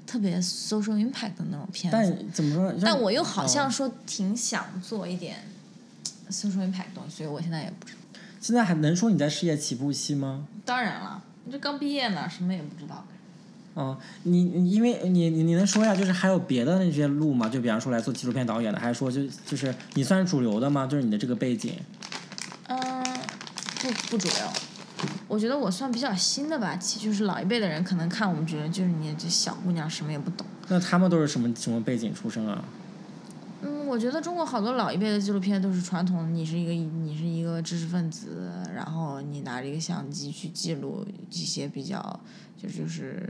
[0.04, 1.96] 特别 social impact 的那种片子。
[1.96, 2.72] 但怎么说？
[2.72, 5.37] 让但我又好像哦说挺想做一点
[6.28, 7.98] social impact 的东西，所以我现在也不知道。
[8.40, 10.46] 现在还能说你在事业起步期吗？
[10.64, 13.06] 当然了，你这刚毕业呢，什么也不知道。
[13.74, 17.48] 哦，你你因为你你你能说一下，就是还有别的那些路吗？
[17.48, 20.87] 就比方说来做纪录片导演的，还是说就就是你算是主流的吗？
[20.87, 21.74] 就是你的这个背景。
[22.68, 22.78] 嗯，
[23.80, 24.37] 不不主流。
[25.28, 30.46] 我觉得我算比较新的吧，其就是老一辈的人可能看我们觉得就是你这小姑娘什么也不懂。
[30.68, 32.62] 那他们都是什么什么背景出身啊？
[33.62, 42.20] 嗯，我觉得中国好多老一辈的纪录片都是传统，你是一个你是一个知识分子，然后你拿着一个相机去记录一些比较
[42.61, 43.28] 就就是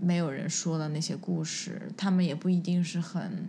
[0.00, 3.48] 没有人说的那些故事，他们也不一定是很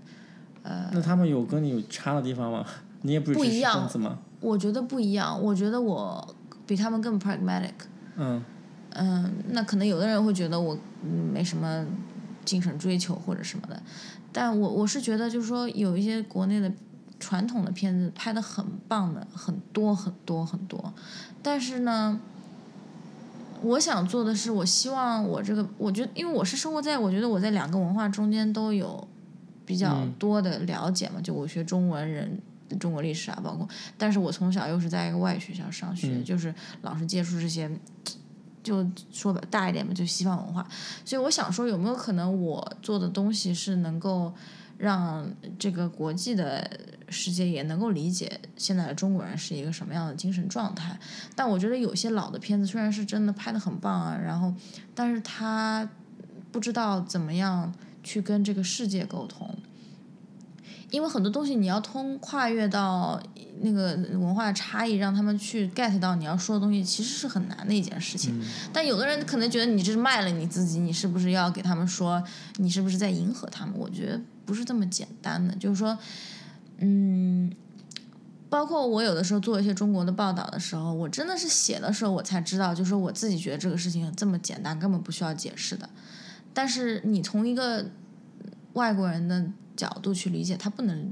[0.64, 2.66] 呃那他们有跟你有差的地方吗？
[3.04, 4.20] 你也不一样子吗？
[4.42, 6.36] 我觉得不一样，我觉得我
[6.68, 7.72] 比他们更 pragmatic。
[8.18, 8.44] 嗯，
[8.92, 11.86] 嗯，那可能有的人会觉得我嗯没什么
[12.44, 13.82] 精神追求或者什么的，
[14.34, 16.72] 但我我是觉得就是说有一些国内的
[17.20, 20.94] 传统的片子拍的很棒的很多很多很多，
[21.42, 22.20] 但是呢，
[23.62, 29.08] 我想做的是，我希望我这个，我觉得因为我是生活在我觉得我在两个文化中间都有
[29.66, 32.42] 比较嗯多的了解嘛，就我学中文人。
[32.80, 33.68] 中国历史啊，包括，
[33.98, 37.68] 但是我从小又是在一个外语学校上学，嗯就是老是接触这些
[38.62, 40.64] 就说吧大一点嘛，就西方文化。
[41.04, 44.32] 所以我想说，有没有可能我做的东西是能够
[44.80, 46.68] 让这个国际的
[47.10, 50.98] 世界也能够理解现在的中国人是一个什么样的精神状态？
[51.36, 54.54] 但我觉得有些老的片子虽然是真的拍的很棒啊，然后，
[54.96, 55.88] 但是他
[56.52, 59.54] 不知道怎么样去跟这个世界沟通。
[60.92, 63.22] 因为很多东西你要通跨越到
[63.62, 68.34] 那个文化差异，让他们去 get 到你要说的东西，其实是很难的一件事情。
[68.74, 72.24] 但有的人可能觉得你这是卖了你自己，你是不是要给他们说，
[72.56, 73.76] 你是不是在迎合他们？
[73.78, 74.20] 我觉得
[74.50, 75.96] 不是这么简单的，就是说，
[76.80, 77.54] 嗯，
[78.50, 85.88] 包括我有的时候做一些中国的报道的时候，我真的是写的时候我才知道，就是我自己觉得这个事情这么简单，根本不需要解释的。
[86.52, 87.92] 但是你从一个
[88.74, 89.46] 外国人的
[89.78, 91.12] 角度去理解，他不能，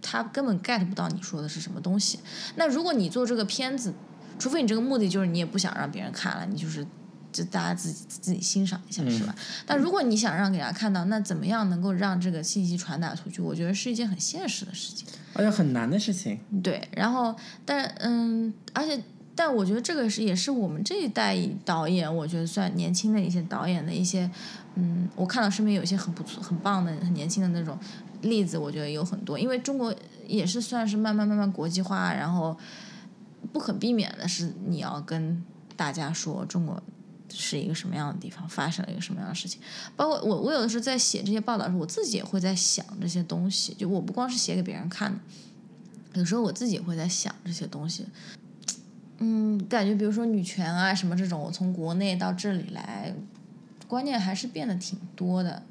[0.00, 2.20] 他根本 get 不到你说的是什么东西。
[2.54, 3.92] 那如果你做这个片子，
[4.38, 6.86] 除非你这个目的就是你也不想让别人看了，你就是
[7.32, 9.34] 就大家自己自己欣赏一下，嗯是吧？
[9.66, 13.40] 但如果你想让给大家看到，那怎么样能够让这个信息传达出去？
[13.40, 15.06] 我觉得是一件很现实的事情。
[15.32, 16.40] 而且很难的事情。
[16.62, 19.00] 对，然后但嗯，而且
[19.36, 24.28] 但我觉得这个是也是我们这一代导演，我觉得算年轻的一些导演的一些，
[24.74, 27.78] 嗯，我看到身边有一些很不错、很棒的、很年轻的那种
[28.22, 29.94] 例子，我觉得有很多，因为中国
[30.26, 32.58] 也是算是慢慢慢慢国际化，然后
[33.52, 35.42] 不可避免的是你要跟
[35.76, 36.82] 大家说中国。
[37.30, 39.60] 是一个什么样的地方，发生了一个什么样的事情？
[39.96, 43.74] 包括我，我有的时候在写这些报道的时候，我自己也会在想这些东西。
[43.74, 45.20] 就我不光是写给别人看的，
[46.20, 48.06] 有时候我自己也会在想这些东西。
[49.18, 53.14] 嗯，感觉比如说女权啊什么这种，我从国内到这里来，
[53.86, 55.62] 观念还是变得挺多的。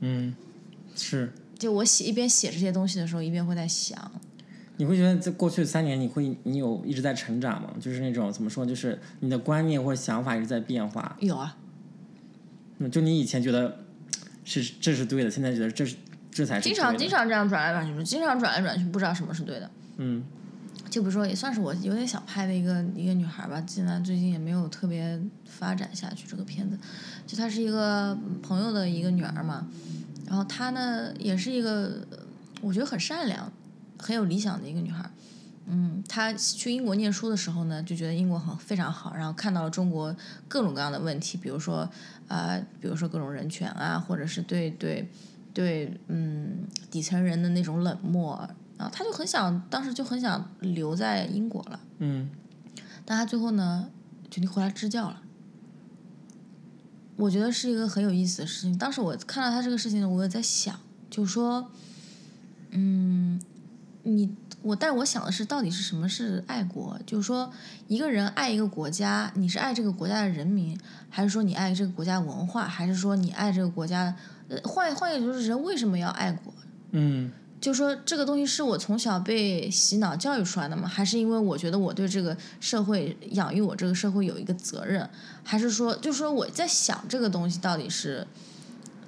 [0.00, 0.34] 嗯，
[0.96, 1.32] 是。
[1.58, 4.10] 就我写一边写这些东西的时候，一边会在想，
[4.80, 7.68] 你会觉得在过去三年，你会你有一直在成长吗？
[7.78, 11.14] 就是那种怎么说，就是你的观念或者想法一直在变化。
[11.20, 11.54] 有啊，
[12.78, 13.76] 嗯，就你以前觉得
[14.42, 15.96] 是这是对的，现在觉得这是
[16.30, 19.70] 这才是经常经常这样转来转去，经常转来转去，不知道什么是对的。
[19.98, 20.24] 嗯
[20.88, 26.78] 就比如说，也算是我有点想拍的一个一个女孩吧，现在最近也没有特别发展下去这个片子。
[27.26, 29.66] 就她是一个朋友的一个女儿嘛，
[30.26, 31.98] 然后她呢也是一个
[32.62, 33.52] 我觉得很善良、
[34.00, 35.10] 很有理想的一个女孩。
[35.66, 40.14] 嗯，她去英国念书的时候呢，就觉得英国很非常好，然后看到了中国
[40.48, 41.78] 各种各样的问题，比如说
[42.26, 45.08] 啊、呃比如说各种人权啊，或者是对对
[45.54, 48.48] 对，嗯，底层人的那种冷漠，
[48.78, 52.30] 然后他就很想，当时就很想留在英国了，嗯
[53.04, 53.90] 但她最后呢，
[54.30, 55.22] 决定回来支教了。
[57.16, 58.78] 我觉得是一个很有意思的事情。
[58.78, 60.78] 当时我看到她这个事情呢，我也在想，
[61.10, 61.70] 就是说，
[62.70, 63.40] 嗯，
[64.16, 66.98] 你我，但是我想的是，到底是什么是爱国？
[67.06, 67.50] 就是说，
[67.88, 74.14] 一个人爱一个国家，你是爱这个国家的人民，还是说你爱这个国家文化，还是说你爱这个国家？
[74.48, 76.52] 呃，换换一个就是，人为什么要爱国？
[76.90, 77.30] 嗯
[77.60, 80.88] 就说这个东西是我从小被洗脑教育出来的吗？
[80.88, 85.08] 还是因为我觉得我对这个社会养育我这个社会有一个责任？
[85.44, 88.26] 还是说，就说我在想这个东西到底是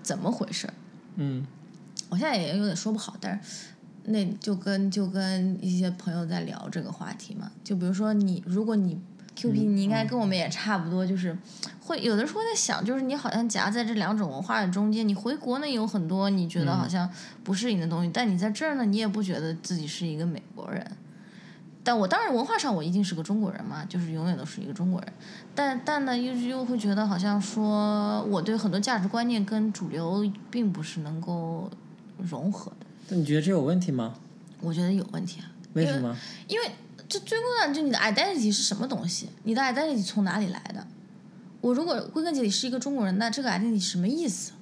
[0.03, 0.69] 怎么回事？
[1.17, 1.47] 嗯
[2.11, 3.69] 我现在也有点说不好，但是
[4.05, 7.51] 那就跟就跟一些朋友在聊这个话题嘛。
[7.63, 9.01] 就比如说你，如果你
[9.35, 11.37] Q P，你应该跟我们也差不多，就是
[11.81, 15.07] 会有的时候在想，就是你好像夹在这两种文化的中间。
[15.09, 17.09] 你回国呢有很多你觉得好像
[17.43, 20.85] 不适应的东西，但你在这儿呢，你也不觉得自己是一个美国人。
[21.85, 25.13] 但我当然文化上我一定是个中国人嘛，就是永远都是一个中国人。
[25.55, 31.71] 但但呢，又又会觉得好像说我对很多价值观念跟主流并不是能够
[32.19, 32.87] 融合的。
[33.13, 34.15] 那你觉得这有问题吗？
[34.63, 36.17] 我觉得有问题啊，为什么？
[36.49, 36.67] 因为
[37.07, 39.29] 这最归根就你的 identity 是什么东西？
[39.43, 40.87] 你的 identity 从哪里来的？
[41.61, 44.53] 我如果归根结底是一个中国人，那这个 identity 什么意思？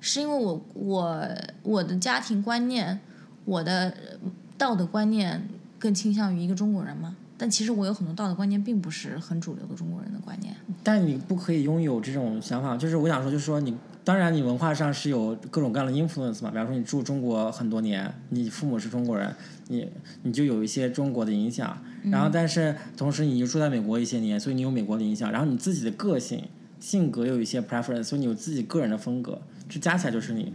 [0.00, 1.28] 是因为我我
[1.62, 2.98] 我的家庭观念，
[3.44, 4.18] 我的呃
[4.56, 5.46] 道德观念
[5.78, 7.14] 更倾向于一个中国人吗？
[7.36, 10.56] 但其实我有很多道德观念并不是很主流的中国人的观念。
[10.82, 19.34] 但你不可以拥有这种想法，就是我想说，就是说你，当然你文化上是有各种各样的 influence 嘛，比方说你住中国很多年，你父母是中国人，
[19.66, 19.88] 你
[20.22, 26.40] 你就有一些中国的影响，然后但是同时你又住在美国一些年，所以你有美国的影响，然后你自己的个性
[26.78, 30.52] 性格又有一些 preference，所以你有自己个人的风格，这加起来就是你，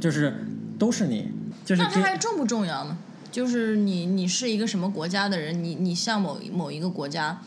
[0.00, 0.32] 就是
[0.78, 1.28] 都是你，
[1.66, 2.96] 就是那它这还重不重要呢？
[3.30, 7.42] 就是你你是一个什么国家的人，你你像某某一个国家，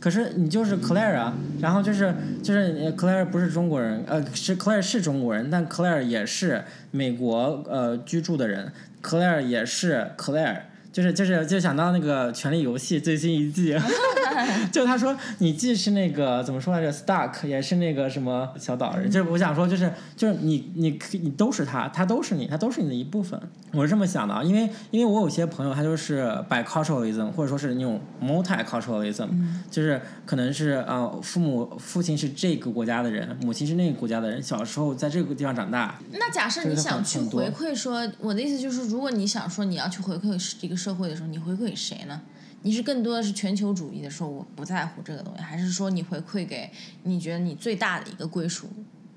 [0.00, 8.72] 可是你就是 Claire 啊，然后就是就是呃 Claire 不是中国人，呃是 Claire 是中国人，但 Claire 也是美国呃居住的人
[9.02, 10.60] ，Claire 也是 Claire，
[10.92, 13.76] 就是就是就想到那个《权力游戏》最新一季，
[14.72, 23.40] 就他说你既是那个怎么说来着 Stark，也是那个什么小岛人，就是我想说就是就是你你你都是他，他都是你，他都是你的一部分，
[23.72, 29.28] 我是这么想的啊，因为因为我有些朋友他就是 biculturalism 或者说是那种 multiculturalism，、
[29.70, 42.22] 就是可能是啊、呃父母父亲是这个国家的人，母亲是那个国家的人，小时候在这个地方长大，那假设你想去回馈说，我的意思就是，如果你想说你要去回馈这个社会的时候，你回馈给谁呢？
[42.62, 46.70] 你是更多的是全球主义的说我不在乎这个东西，还是说你回馈给
[47.04, 48.68] 你觉得你最大的一个归属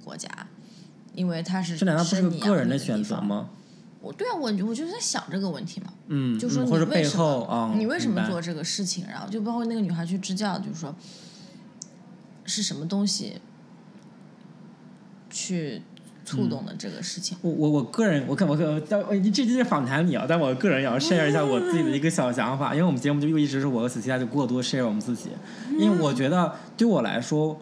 [0.03, 0.29] 国家？
[1.13, 2.77] 因为它是这难道不是你个人的？
[2.77, 3.49] 选择吗？
[4.01, 9.05] 我对啊，我我就在想这个问题嘛，嗯，就说你为什么、你为什么做这个事情？
[9.07, 10.95] 然后就包括那个女孩去支教，就是说
[12.45, 13.39] 是什么东西
[15.29, 15.81] 去
[16.25, 17.37] 触动的这个事情。
[17.41, 25.29] 我我我个人，我看我可，但我这这是访谈你啊，但我个人也要 share 一下我自己的一个小想法，因为我们节目就一直是我和子期在就过多 share 我们自己，
[25.77, 27.59] 因为我觉得对我来说，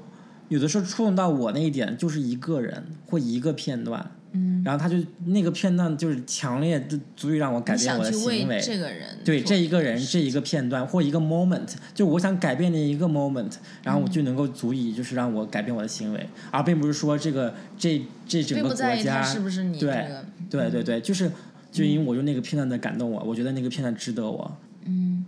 [0.49, 13.51] 有的时候触动到我那一点就是一个人或一个片段，嗯，然后他就那个片段就是强烈的足以让我改变我的行为，这个人对这一个人这一个片段或一个 moment，就我想改变的一个 moment，
[13.83, 21.31] 然后我就能够足以就是让我改变我的行为，而并不是说这个这这整个国家是不是你这对个，对对对，就是
[21.71, 25.25] 就因为我用那个片段在感动我，我觉得那个片段值得我，嗯。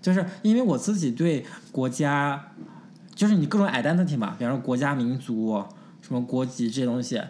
[0.00, 2.52] 就是因为我自己对国家，
[3.14, 5.62] 就是你各种 identity 嘛，比方说国家、民族、
[6.00, 7.20] 什么国籍这些东西，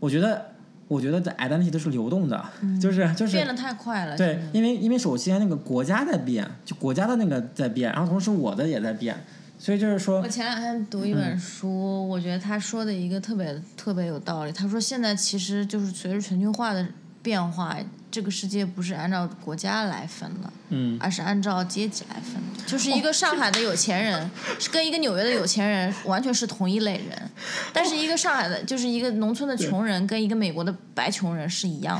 [0.00, 0.55] 我觉得
[0.88, 2.44] 我觉得的 identity 都是流动的，
[2.80, 4.16] 就是就是变得太快了。
[4.16, 9.16] 对，因为因为首先那个国家在变，就国家的那个在变，然后同时我的也在变，
[9.58, 14.52] 所以就是说我，前两天读一嗯本书，我觉得他说的一个特别特别有道理。
[14.52, 16.86] 他说现在其实就是随着全球化的
[17.20, 17.76] 变化，
[18.10, 22.64] 这个世界不是按照国家来分了，嗯，而是按照阶级来分的。
[22.66, 27.30] 就是一个上海的有钱人，是跟一个纽约的有钱人完全是同一类人，
[27.72, 31.98] 但是一个上海的，就是一个农村的穷人，跟一个美国的白穷人是一样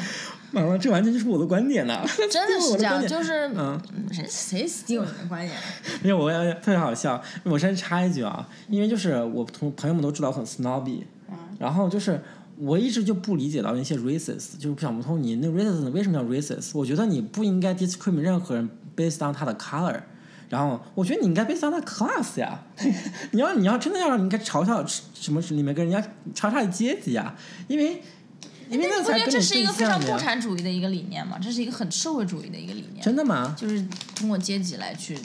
[0.52, 3.80] 的，完了这完全就是我的观点呐， 真的是这样，就是嗯。
[3.94, 5.54] 嗯谁谁 steal 你的观点？
[6.02, 11.02] 因为我要特别好笑，我先插一句啊，因为就是我同朋友们都知道我很 snobby，
[11.58, 12.22] 然后就是
[12.58, 16.70] 我一直就不理解到那些 racist，就是不想不通你那 racist 为什么叫 racist？
[16.74, 20.00] 我觉得你不应该 discriminate 任何人 based on 他的 color，
[20.48, 22.62] 然后我觉得你应该 based on 他的 class 呀，
[23.32, 26.00] 你要你要真的要让你应该嘲笑什么里面跟人家
[26.34, 27.36] 嘲笑的阶级呀，
[27.68, 28.02] 因为
[28.70, 31.38] 因为那你不觉得才跟你这是一个非常共产主义的一个理念嘛？
[31.38, 33.54] 这是一个很社会主义的一个理念，真的吗？
[33.56, 35.16] 就是通过阶级来去。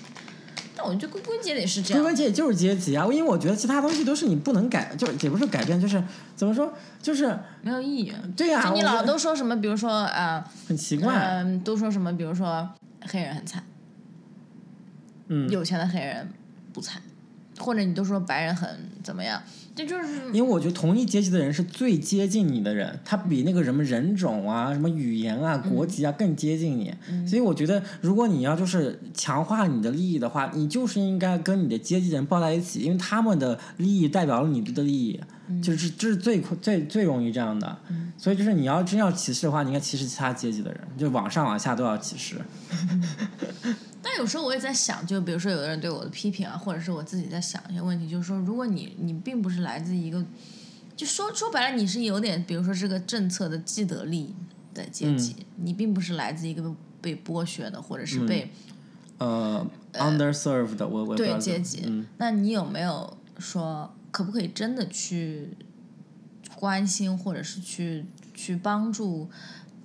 [0.82, 6.02] 但我觉得归根结底是这样归根，结底就是阶级啊，因为我觉得其他东西都是你不能改，就是也不是改变，就是
[6.36, 8.12] 怎么说，就是没有意义。
[8.36, 12.68] 对呀、就你老都说什么，比如说呃，很奇怪，嗯、都说什么，比如说
[13.02, 13.64] 黑人很惨，
[15.28, 16.28] 嗯，有钱的黑人
[16.74, 17.00] 不惨，
[17.62, 18.70] 或者你都说白人很
[19.04, 19.42] 怎么样，
[19.76, 26.94] 这就是因为我觉得同一阶级的人是最接近你的人，他比那个什么人种啊、什么语言啊、国籍啊更接近你。
[27.28, 35.20] 所以我觉得，如果你要就是强化你的利益的话，你就是应该跟你的阶级人抱在一起，因为他们的利益代表了你的利益，
[35.62, 37.78] 就是这是最最最容易这样的。
[38.18, 42.36] 所以就是你要真要歧视的话，你应该歧视其他阶级的人，就往上往下都要歧视。
[44.22, 50.24] 但有时候我也在想，就比如说有的人对我的批评啊，或者是我自己在想一些问题，就是说，如果你你并不是来自一个，
[50.96, 54.36] 就说说白了，你是有点，比如说这个政策的既得利益
[54.76, 58.52] 的阶级，你并不是来自一个被剥削的，或者是被、
[59.18, 65.50] 呃，underserved 的，我我对阶级，嗯，那你有没有说可不可以真的去
[66.56, 68.06] 关心，或者是去
[68.36, 69.30] 去帮助？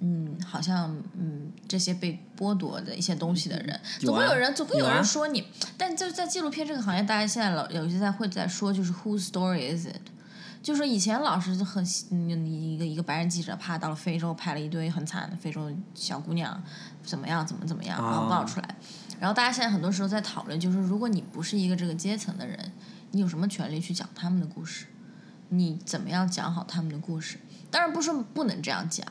[0.00, 5.46] 嗯，好像嗯，这些被剥夺的一些东西的人，啊总会有人，总会有人说你。
[5.78, 10.00] 但就在纪录片这个行业，大家现在老有些在会在说，就是 whose story is it？
[10.62, 16.60] 就是说以前老是很嗯你一个一个白人记者，怕到了非洲拍了一堆很惨的非洲小姑娘
[17.04, 18.76] 怎么样怎么怎么样，然后啊爆出来。
[19.18, 22.72] 然后大家现在很多时候在讨论，就是如果你不是一个这个阶层的人，
[23.12, 24.86] 你有什么权利去讲他们的故事？
[25.50, 27.38] 你怎么样讲好他们的故事？
[27.70, 29.06] 当然不是说不能这样讲。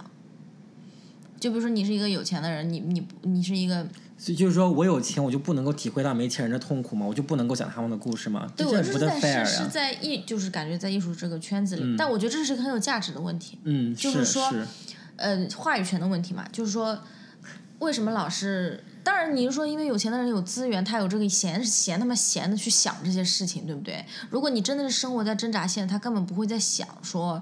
[1.39, 3.85] 就比如说你是一个有钱的人，你你你是一个，
[4.17, 7.05] 所以就是说我有钱，我就不能够体会到没钱人的痛苦吗？
[7.05, 8.47] 我就不能够讲他们的故事吗？
[8.55, 9.67] 对这不我是在是是。
[9.67, 13.59] 在艺，就是感觉在艺术这个圈子里，但我觉得这是一个很有价值的问题。
[13.63, 14.65] 嗯，就是说是
[15.17, 16.97] 呃，话语权的问题嘛，就是说，
[17.79, 18.83] 为什么老是？
[19.03, 24.03] 当然，你是说因为有钱的人有资源，他有这个闲闲他妈闲的去想这些事情，对不对？
[24.31, 27.39] 如果你真的是生活在挣扎线，他根本不会在想说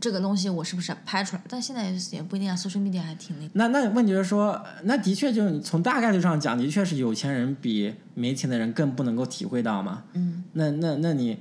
[0.00, 1.42] 这个东西我是不是拍出来。
[1.48, 3.50] 但现在也也不一定啊，social media 还挺那个。
[3.54, 10.04] 那那问题是说，那的确就是从大概率上讲，的确是有钱人比没钱的人更不能够体会到嘛。
[10.12, 10.44] 嗯。
[10.52, 11.38] 那那那你，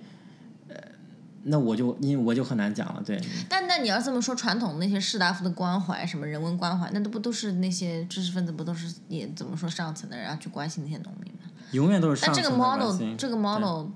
[0.69, 0.75] 呃，
[1.43, 3.21] 那我就因为我就很难讲了，对。
[3.49, 11.49] 但那你要这么说，传统那些士大夫的关怀，什么人文关怀，那都不都是那些知识分子不都是也怎么说上层的人要去关心那些农民吗？
[11.71, 13.87] 永远都是但这个上层的关 model，这个 model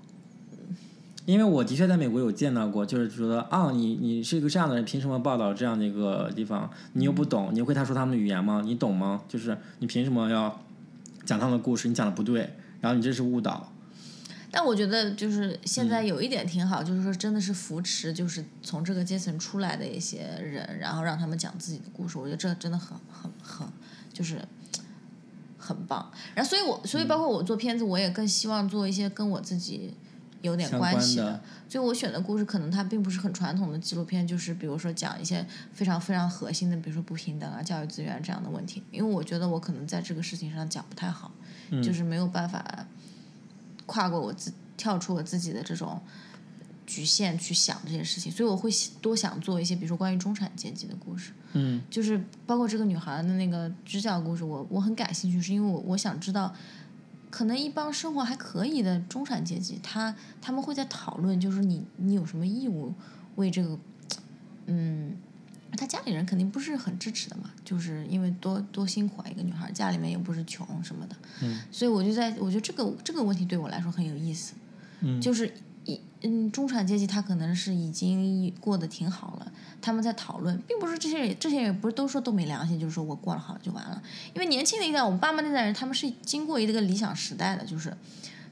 [1.28, 6.72] 因为我的确在美国有见到过，就是觉得啊，你你是一个这样的人，凭什么报道这样的一个地方？
[6.94, 8.62] 你又不懂，你会他说他们的语言吗？
[8.64, 9.22] 你懂吗？
[9.28, 10.64] 就是你凭什么要
[11.26, 11.90] 讲他们的故事？
[11.90, 13.74] 你讲的不对，然后你这是误导。
[14.50, 23.68] 但我觉得就是现嗯在有一点挺好，就是说真的是扶持，就是从这个阶层出来的一些人，然后让他们讲自己的故事，我觉得这真的很很很
[24.14, 24.40] 就是
[25.58, 26.10] 很棒。
[26.34, 29.94] 然后所以我所以包括我做片子，我也更希望做一些跟我自己
[30.48, 31.40] 有点关系的
[31.70, 38.82] 所以我选的故事可能它并不是很传统的纪录片，就是比如说讲一些非常非常核心的，比如说不平等啊、教育资源这样的问题。
[38.92, 41.32] 因为我觉得我可能在这个事情上讲不太好，
[41.70, 42.88] 嗯就是没有办法
[43.86, 46.02] 跨过我自跳出我自己的这种
[46.86, 48.72] 局限去想这些事情，所以我会
[49.02, 51.34] 多想做一些，比如说关于中产阶级的故事。
[51.54, 56.54] 嗯就是包括这个女孩的那个支教故事，我我很感兴趣，是因为我我想知道，
[57.30, 62.94] 可能一帮生活还可以的中产阶级，他他们会在讨论，就是你你有什么义务
[63.36, 63.78] 为这个，
[64.68, 65.16] 嗯，
[65.78, 71.60] 他家里人肯定不是很支持的嘛，就是因为多多辛苦啊，一个女孩家里面又不是穷什么的，嗯。
[71.72, 74.54] 所以我就在我觉得这个这个问题对我来说很有意思，
[75.02, 75.20] 嗯。
[75.20, 75.52] 就是一
[76.22, 84.02] 嗯，中产阶级他可能是已经过得挺好了，他们在讨论，并不是这些人，这些人不是都说都没良心，就是说我过得好就完了。
[84.34, 87.96] 因为年轻的一代，我们爸妈那代人，他们是经过一个理想时代的，就是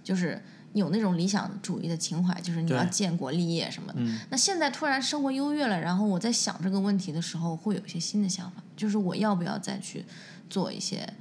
[0.03, 0.39] 就是
[0.73, 3.99] 有那种理想主义的情怀，就是你要建国立业什么的。
[3.99, 10.05] 嗯那现在突然生活优越了，然后我在想这个问题的时候，会有一些新的想法，就是我要不要再去
[10.49, 11.11] 做一些，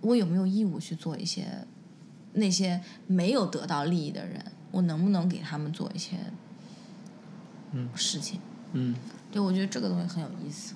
[0.00, 1.46] 我有没有义务去做一些
[2.32, 6.16] 那些没有得到利益的人，我能不能给他们做一些
[7.72, 8.40] 嗯事情？
[8.72, 8.94] 嗯。
[9.32, 10.74] 对，我觉得这个东西很有意思。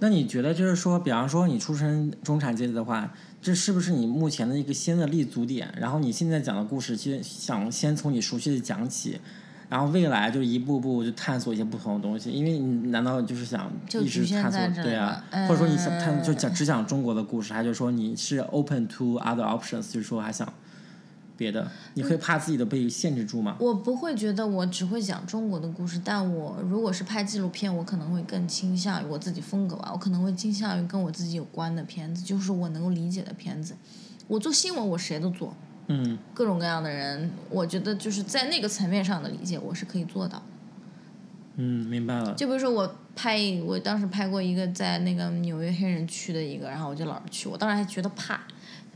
[0.00, 5.72] 那你觉得就是说，比方说你出身中产阶级的话，这是不是你目前的一个新的立足点？
[5.78, 9.20] 然后你现在讲的故事，其实想先从你熟悉的讲起，
[9.68, 12.32] 然后未来就一步步就探索一些不同的东西。
[12.32, 15.46] 因为你难道就是想就一直探索在对啊吗？
[15.46, 20.52] 或者说你想探就呃讲只讲中国的故事，还是说你是 open to other options，就是说还想
[21.42, 21.68] 别的？
[21.94, 23.56] 你会怕自己的被限制住吗？
[23.58, 33.74] 我不会觉得我只会讲中国的故事，但我如果是拍纪录片，我可能会更倾向于我自己风格吧，我可能会倾向于跟我自己有关的片子，就是我能够理解的片子。
[34.28, 35.54] 我做新闻，我谁都做，
[35.88, 40.42] 嗯各种各样的人，我觉得就是在那个层面上的理解，我是可以做到的。
[41.56, 42.32] 嗯，明白了。
[42.34, 48.40] 就比如说我拍一，我当时拍过一个在那个纽约黑人区的一个，然后我就老是去，我当时还觉得怕，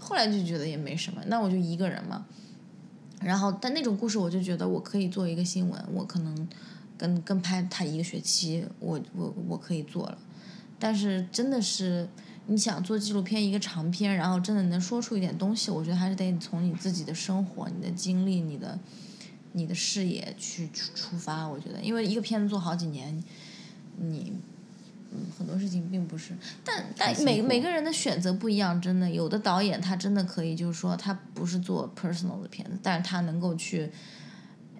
[0.07, 2.25] 后来就觉得也没什么，那我就一个人嘛。
[3.21, 6.49] 然后，但那种故事我就觉得我可以做一个新闻，我可能
[6.97, 10.17] 跟跟拍他一个学期，我我我可以做了。
[10.79, 12.09] 但是真的是
[12.47, 18.79] 你想做纪录片一个长片，然后真的能说出一点东西，我觉得还是得从你自己的生活、你的经历、你的
[19.53, 21.49] 你的视野去出出发。
[21.49, 23.25] 我觉得，因为一个片子做好几年，
[23.99, 24.35] 你
[25.39, 33.91] 很多事情并不是，但但每每个人的选择不一样，真的有的导演他真的可以，就是说他不是做 personal 的片子，但是他能够去。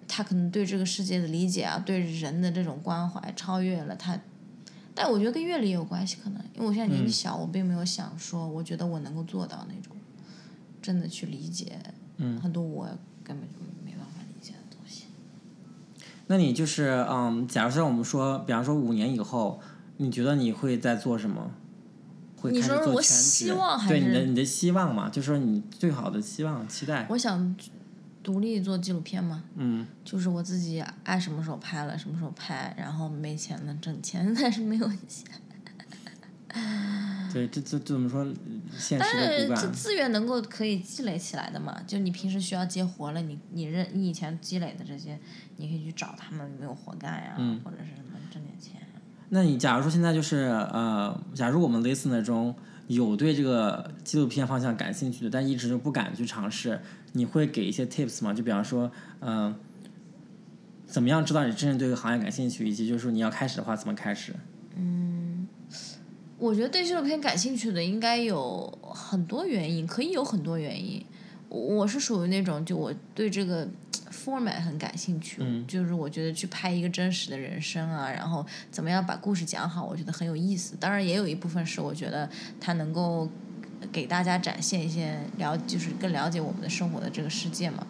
[0.09, 4.17] 他可能对这个世界的理解啊，对人的这种关怀超越了他，
[4.95, 9.93] 但我觉得跟阅历也有关系，可能因为我现在年纪小，我并没有想说，我觉得我能够做到那种
[10.81, 11.77] 真的去理解
[12.15, 12.87] 嗯很多我
[13.21, 15.07] 根本就没办法理解的东西。
[16.27, 19.59] 那你就是嗯，假如说我们说，比方说五年以后，
[19.97, 21.51] 你觉得你会在做什么？
[22.39, 25.09] 会你开始说我做全职希望还对你的你的希望嘛？
[25.09, 27.07] 就是说你最好的希望期待。
[27.09, 27.55] 我想
[28.21, 35.25] 独立做纪录片嘛，嗯就是我自己爱什么时候拍了什么时候拍，然后没钱了挣钱， 但是没有钱。
[37.33, 38.25] 对，这这这怎么说？
[38.77, 39.61] 现但实的骨感。
[39.61, 41.75] 是这资源能够可以积累起来的嘛？
[41.87, 45.19] 就你平时需要接活了，你你认你以前积累的这些，
[45.57, 48.86] 你可以去找他们有没有活干呀，嗯或者是什么挣点钱呀。
[49.29, 50.37] 那你假如说现在就是
[50.71, 52.55] 呃，假如我们 listener 中
[52.87, 56.79] 有对这个纪录片方向感兴趣的，但一直就不敢去尝试，
[57.13, 58.33] 你会给一些 tips 吗？
[58.33, 59.53] 就比方说，嗯、
[60.85, 64.33] 怎么样知道你真正对这个行业感兴趣，以及就是说你要开始的话怎么开始？
[64.75, 65.47] 嗯
[66.39, 71.03] 我觉得对纪录片感兴趣的应该有很多原因，可以有很多原因。
[71.49, 73.67] 我是属于那种，就我对这个
[74.11, 80.75] format 很感兴趣，嗯就是我觉得去拍一个真实的人生啊，然后怎么样把故事讲好，我觉得很有意思。
[80.79, 82.29] 当然，也有一部分是我觉得
[82.59, 83.29] 它能够
[83.91, 87.85] 给大家展现一些了，就是更了解我们的生活的这个世界嘛。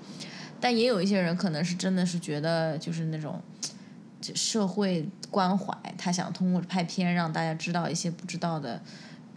[0.60, 3.42] 但也有一些人可能是真的是觉得就是那种。
[4.20, 8.82] 就社会关怀，他想通过拍片让大家知道一些不知道的、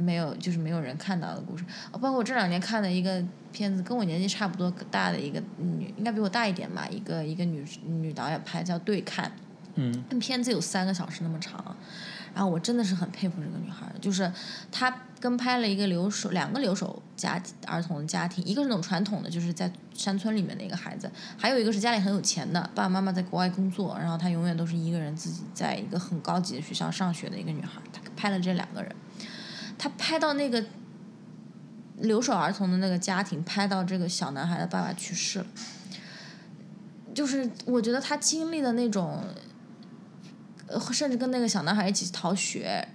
[0.01, 1.64] 没有就是没有人看到的故事。
[1.92, 3.22] 哦，包括我这两年看的一个
[3.53, 9.26] 片子，跟我年纪差不多大的一个女，应该比我大一点吧，一个一个女女导演拍叫《对看》，
[9.74, 10.05] 嗯。
[10.11, 11.76] 那片子有三个小时那么长，
[12.34, 14.32] 然后我真的是很佩服这个女孩儿，就是
[14.72, 28.94] 她跟拍了一个留守两个留守家庭儿童的家庭，一个是那种传统的，就是在山村里面的一个孩子，还有一个是家里很有钱的，爸爸妈妈在国外工作，然后她永远都是一个人自己在一个很高级的学校上学的一个女孩儿，她拍了这两个人，
[29.83, 30.62] 他拍到那个
[32.01, 35.47] 留守儿童的那个家庭，拍到这个小男孩的爸爸去世了。
[37.14, 39.24] 就是我觉得他经历的那种，
[40.66, 42.87] 呃，甚至跟那个小男孩一起逃学，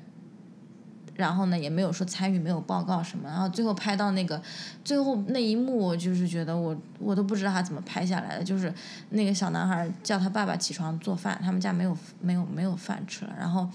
[1.16, 4.40] 然后呢也没有说参与，没有报告什么，然后最后拍到那个
[4.84, 8.72] 最后那一幕，我就是觉得我我都不知道他怎么拍下来的，就是
[9.10, 13.68] 那个小男孩叫他爸爸起床做饭，他们家没有没有没有饭吃了，然后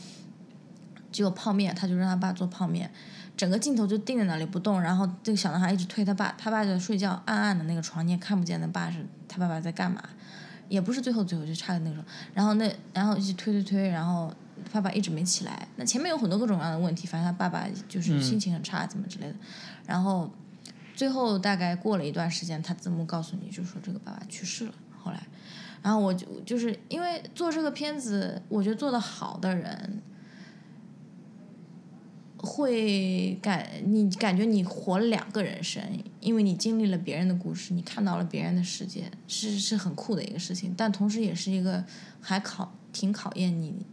[1.12, 2.90] 只有泡面，他就让他爸做泡面。
[3.36, 10.02] 整个镜头就定在那里不动，然后这个小男孩一直推他爸，他爸在睡觉，暗暗的那个床你也看不见，他爸是他爸爸在干嘛，
[10.68, 12.04] 也不是最后最后就差个那种，
[12.34, 14.30] 然后那然后一直推推推，然后
[14.70, 19.34] 爸爸一直没起来，那前面有很多各种各样的问题，反正他爸爸就是心情很差，怎么之类的，
[19.86, 20.30] 然后
[20.94, 25.22] 最后大概过了一段时间，他字幕告诉你就说这个爸爸去世了，后来，
[25.80, 30.02] 然后我就就是因为做这个片子，我觉得做的好的人。
[32.42, 35.82] 会感你感觉你活了两个人生，
[36.20, 41.84] 因为你经历了别人的故事，你看到了别人的世界，是是很酷的一个事情，但同时也是一个
[42.18, 43.84] 还考挺考验你，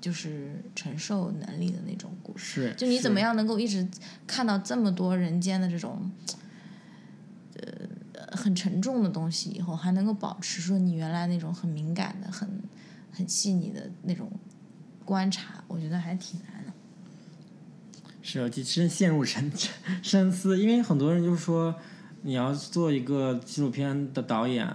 [0.00, 2.74] 就是承受能力的那种故事。
[2.76, 3.86] 就你怎么样能够一直
[4.26, 6.10] 看到这么多人间的这种，
[7.54, 12.50] 呃，很沉重的东西，以后还能够保持说你原来那种很敏感的、很
[13.12, 14.28] 很细腻的那种
[15.04, 16.65] 观察，我觉得还挺难。
[18.26, 19.52] 是，其实陷入深
[20.02, 21.72] 深思，因为很多人就说，
[22.22, 24.68] 你要做一个纪录片的导演，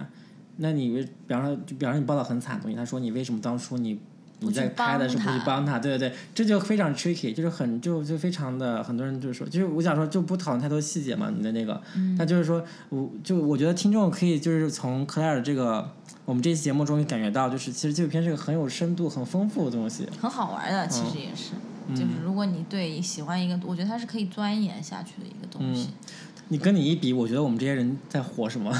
[0.56, 4.00] 那你为，比方说，就比方说你报道很惨的东西，他说你为什么当初你
[4.40, 5.78] 你在拍的时候不去帮他？
[5.78, 11.78] 对对对，这就非常 tricky，就是很就就非常的很多人就是说，就是我想说就不讨论太多细节嘛，你的那个，
[12.16, 15.92] 但就是说，我就我觉得听众可以就是从克莱尔这个
[16.24, 21.52] 我们这期节目中感觉到，就是其实纪录片是个很有深度、很丰富的东西，很好玩的，其实也是。
[21.90, 25.90] 就是如果你对喜欢一个，我觉得它是可以钻研下去的一个东西。
[26.48, 28.70] 你跟你一比，我觉得我们这些人在活什么？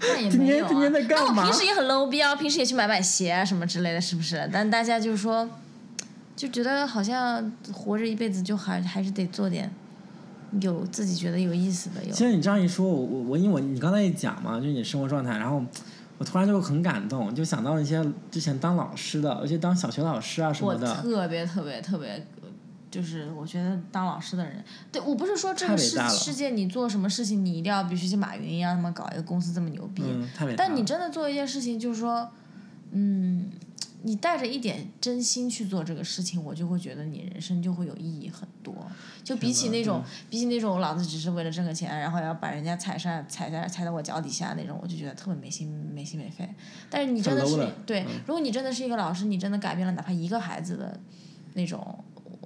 [0.00, 0.70] 那也 没有啊。
[0.72, 4.48] 那我平时也很 low 逼啊，平时也去买买鞋啊什么之类的，是不是？
[4.52, 5.48] 但大家就是说，
[6.34, 9.70] 就觉得好像活着一辈子就还还是得做点
[10.60, 12.00] 有自己觉得有意思的。
[12.10, 15.62] 其实你这样一说，我我我因为我你刚才一讲嘛，就是你生活状态，然后。
[16.20, 20.86] 我突然就很感动，就想到那些之前当老师的，而且当小学老师啊什么的。
[20.86, 22.26] 我特别特别特别，
[22.90, 30.02] 就是我觉得当老师的人，对我不是说这个世世界你做什么事情你一定要必须像马云一样他们搞一个公司这么牛逼，
[30.56, 32.30] 但你真的做一件事情，就是说，
[32.92, 33.50] 嗯。
[34.02, 38.74] 你带着一点真心去做这个事情，我就会觉得你人生就会有意义很多。
[39.22, 46.48] 就比起那种，比起那种老子只是为了挣个钱，然后要把人家踩上踩在踩在我脚底下那种，我就觉得特别没心没心没肺。
[46.88, 50.98] 但是你真的是对，如果你真的是一个老师，你真的改变了哪怕一个孩子的
[51.52, 52.02] 那种，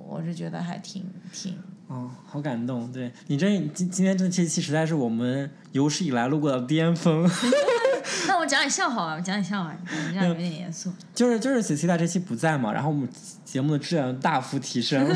[0.07, 1.57] 我是觉得还挺挺。
[1.87, 2.91] 哦，好感动！
[2.91, 7.31] 对你这今今天这期实在是我们有史以来录过的巅峰。
[8.27, 9.75] 那我讲点笑话吧，我讲点笑话，
[10.11, 10.91] 这样有点严肃。
[11.15, 13.07] 就是就是 c c 这期不在嘛，然后我们
[13.45, 15.07] 节目的质量大幅提升。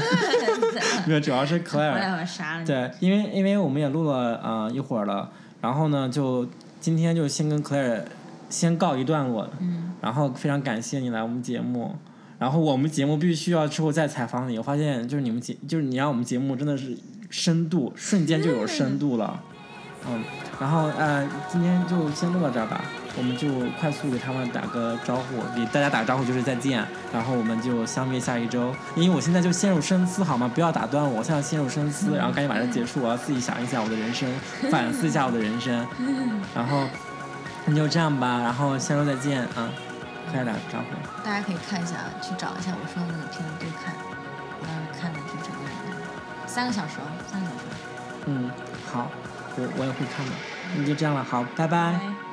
[1.07, 2.64] 没有，主要是 Claire。
[2.66, 5.30] 对，因为因为我们也录了呃一会儿了，
[5.62, 6.47] 然后呢，就
[6.80, 8.03] 今天就先跟 Claire
[8.51, 9.49] 先告一段落。
[9.59, 9.95] 嗯。
[10.03, 11.97] 然后非常感谢你来我们节目，
[12.39, 14.57] 然后我们节目必须要之后再采访你。
[14.59, 16.97] 我发现就是你们节就是你让我们节目真的是
[17.30, 19.41] 深度，瞬间就有深度了。
[20.09, 20.22] 嗯。
[20.61, 22.80] 然后呃，今天就先录到这儿吧。
[23.16, 23.49] 我们就
[23.80, 26.84] 快速给他们打个招呼，给大家打个招呼就是再见。
[27.12, 28.72] 然后我们就相约下一周。
[28.95, 30.49] 因为我现在就陷入深思，好吗？
[30.55, 33.01] 不要打断我，我现在陷入深思，然后赶紧把这结束。
[33.03, 34.28] 我要自己想一想我的人生，
[34.70, 35.84] 反思一下我的人生。
[36.55, 36.86] 然后
[37.66, 38.41] 那就这样吧。
[38.41, 39.49] 然后下周再见啊！
[39.57, 39.88] 快
[40.33, 41.24] 点打个招呼。
[41.24, 43.95] 大家可以看一下，去找一下我说的那个片子对看，
[44.62, 45.72] 当时看的就整个人。
[46.47, 47.64] 三个小时哦，三个小时。
[48.26, 48.51] 嗯，
[48.91, 49.11] 好。
[49.61, 50.33] 我我也会看的，
[50.76, 52.28] 那就这样了，好，拜拜。